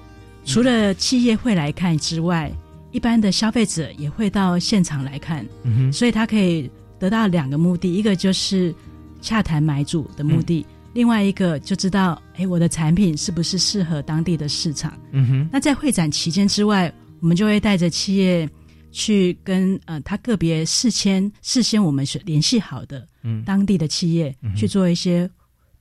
[0.46, 2.50] 除了企业会来看之外，
[2.94, 8.74] 一般的消费者也会到现场来看，嗯所以它可以得到两个目的：一个就是
[9.20, 10.66] 洽谈买主的目的。
[10.94, 14.98] 另外一个就知道，哎，我的产品是不是适合当地的市场？
[15.12, 15.50] 嗯哼。
[15.52, 18.50] 那在会展期间之外，我们就会带着企业
[18.92, 25.30] 去跟呃，他个别事先事先我们是联系好的，嗯，当地的企业去做一些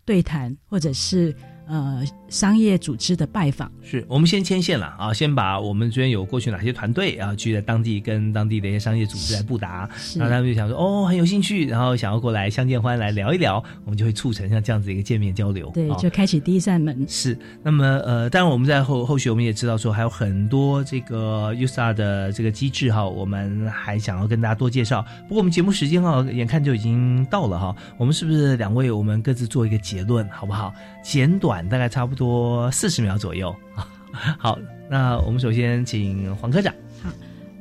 [0.04, 1.34] 对谈，或者是。
[1.70, 17.06] 呃，商业组织的拜访，是我们先牵线了啊，先把我们这边有过去哪些团队啊，去在当地跟当地的一些商业组织来布达，然后他们就想说哦，很有兴趣，然后想要过来相见欢来聊一聊，我们就会促成像这样子一个见面交流，对，就开启第一扇门。
[17.08, 25.06] 是，那么呃，当然我们在后后续我们也知道说还有很多这个 USA 的这个机制哈，我们还想要跟大家多介绍。
[25.28, 30.74] 不过我们节目时间哈，眼看就已经到了哈，我们是不是两位我们各自做一个结论好不好？
[31.04, 31.59] 简短。
[31.68, 33.86] 大概差不多四十秒左右啊。
[34.38, 34.58] 好，
[34.90, 36.74] 那我们首先请黄科长。
[37.02, 37.10] 好，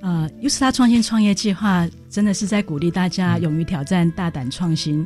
[0.02, 5.06] 呃，U S A 创新创业计划真的是在鼓励大家勇于挑战、大胆创新。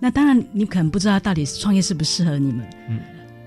[0.00, 2.66] 那当然，你可能不知道到底创业适不适合你们。
[2.88, 2.98] 嗯，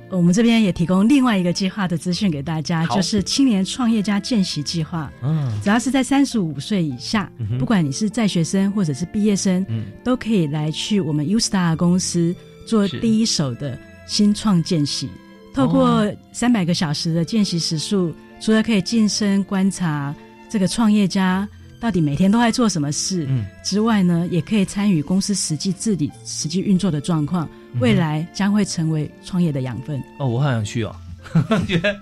[0.10, 5.12] 我们这边也提供另外一个计划的资讯给大家，就是青年创业家见习计划。
[5.22, 7.30] 嗯，只要是在三十五岁以下，
[7.60, 12.34] 不管你是在学生或者是毕业生，嗯，都可以来去我们 U S A 公司
[12.66, 13.78] 做第一手的。
[14.06, 15.10] 新创见习，
[15.54, 20.14] 透过三百个小时的见习时数，除了可以近身观察
[20.50, 21.48] 这个创业家
[21.80, 23.28] 到底每天都在做什么事
[23.64, 27.48] 之外呢，也可以参与公司实际治理、实际运作的状况，
[27.80, 30.02] 未来将会成为创业的养分。
[30.20, 30.96] 哦，我好想去哦，
[31.68, 32.00] 觉得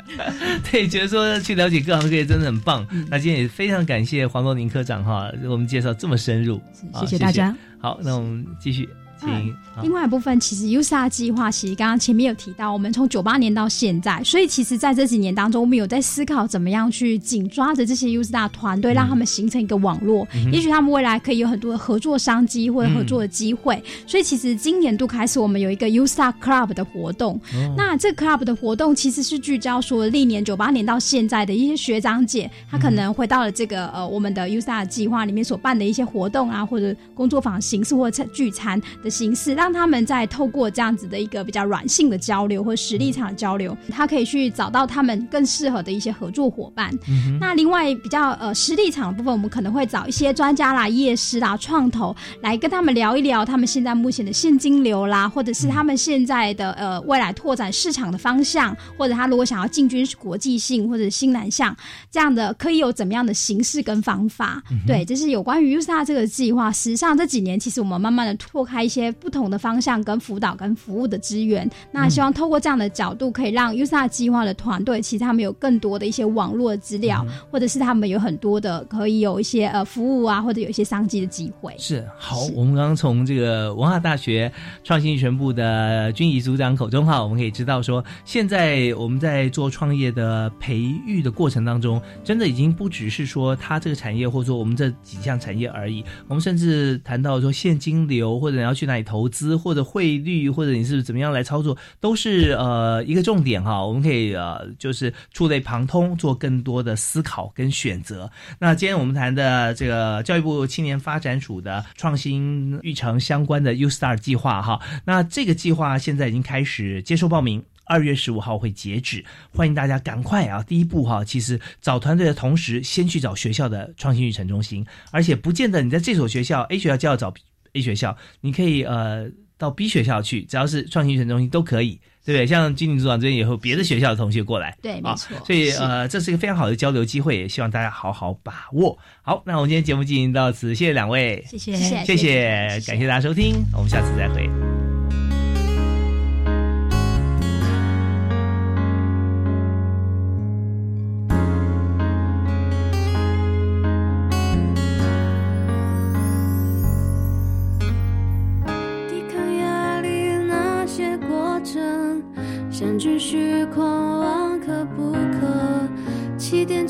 [0.71, 2.85] 对，觉得说去了解各行各业真的很棒。
[3.09, 6.61] 那今天也非常感谢黄国宁科长哈，给我们介绍这么深入，
[6.99, 7.55] 谢谢大家。
[7.79, 8.87] 好，那我们继续。
[9.24, 23.82] 嗯，另外一部分其实 USA 计划，其实刚刚前面有提到，我们从九八年到现在，所以其实在这几年当中，我们有在思考怎么样去紧抓着这些 USA 团队，让他们形成一个网络，也许他们未来可以有很多的合作商机或者合作的机会。
[24.07, 27.39] 所以其实今年度开始，我们有一个 USA Club 的活动。
[27.78, 39.11] 那这 Club 的活动其实是聚焦说历年九八年到现在的一些学长姐，他可能回到了这个呃我们的 USA 计划里面所办的一些活动啊，或者工作坊形式或者聚餐的。
[39.12, 46.89] 形式让他们在透过这样子的一个比较软性的交流或实力场的交流，他可以去找到他们更适合的一些合作伙伴。
[47.09, 61.76] 嗯那另外比较呃实力场的部分，我们可能会找一些专家啦、业师啦、创投来跟他们聊一聊他们现在目前的现金流啦，或者是他们现在的呃未来拓展市场的方向，或者他如果想要进军国际性或者新南向
[62.09, 64.62] 这样的，可以有怎么样的形式跟方法？
[64.88, 66.72] 对，这是有关于 USA 这个计划。
[66.72, 69.00] 实际上这几年其实我们慢慢的拓开一些。
[69.01, 81.73] 些不同的方向跟辅导跟服务的资源，那希望透过这样的角度，可以让 USA 计划的团队，其实他们有更多的一些网络资料，或者是他们有很多的可以有一些呃服务啊，或者有一些商机的机会。
[81.79, 84.51] 是好，我们刚刚从这个文化大学
[84.83, 90.77] 创新全部的军仪组长口中哈，我们可以知道说，现在我们在做创业的培
[91.07, 98.90] 育的过程当中，真的已经不只是说他这个产业，或者说我们这几项产业而已，我们甚至谈到说现金流，或者你要去。
[98.91, 103.85] 来投资或者汇率或者你是怎么样来操作，都是呃一个重点哈。
[103.85, 108.29] 我们可以呃就是触类旁通，做更多的思考跟选择。
[108.59, 119.23] 那今天我们谈的这个教育部青年发展署的创新育成相关的 U Star 计划哈，那这个计划现在已经开始接受报名，二月十五号会截止，
[119.53, 120.63] 欢迎大家赶快啊！
[120.63, 127.33] 第一步哈，其实找团队的同时，先去找学校的创新育成中心，而且不见得你在这所学校 A 学校就要找。
[127.74, 132.47] A 学校，你可以呃到 B 学校去，只要是创新学中心都可以，对不对？
[132.47, 135.38] 像金领组长这边也有别的学校的同学过来，对，没错。
[135.45, 138.97] 所以呃，这是一个非常好的交流机会，也希望大家好好把握。
[139.22, 144.70] 好，那我们今天节目进行到此，谢谢两位，谢谢，谢谢，感谢大家收听，我们下次再会。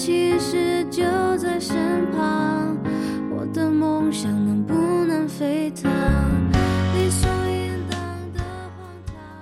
[0.04, 1.04] 其实就
[1.38, 1.78] 在身
[2.10, 2.76] 旁，
[3.30, 4.74] 我的梦想能不
[5.06, 5.92] 能沸腾？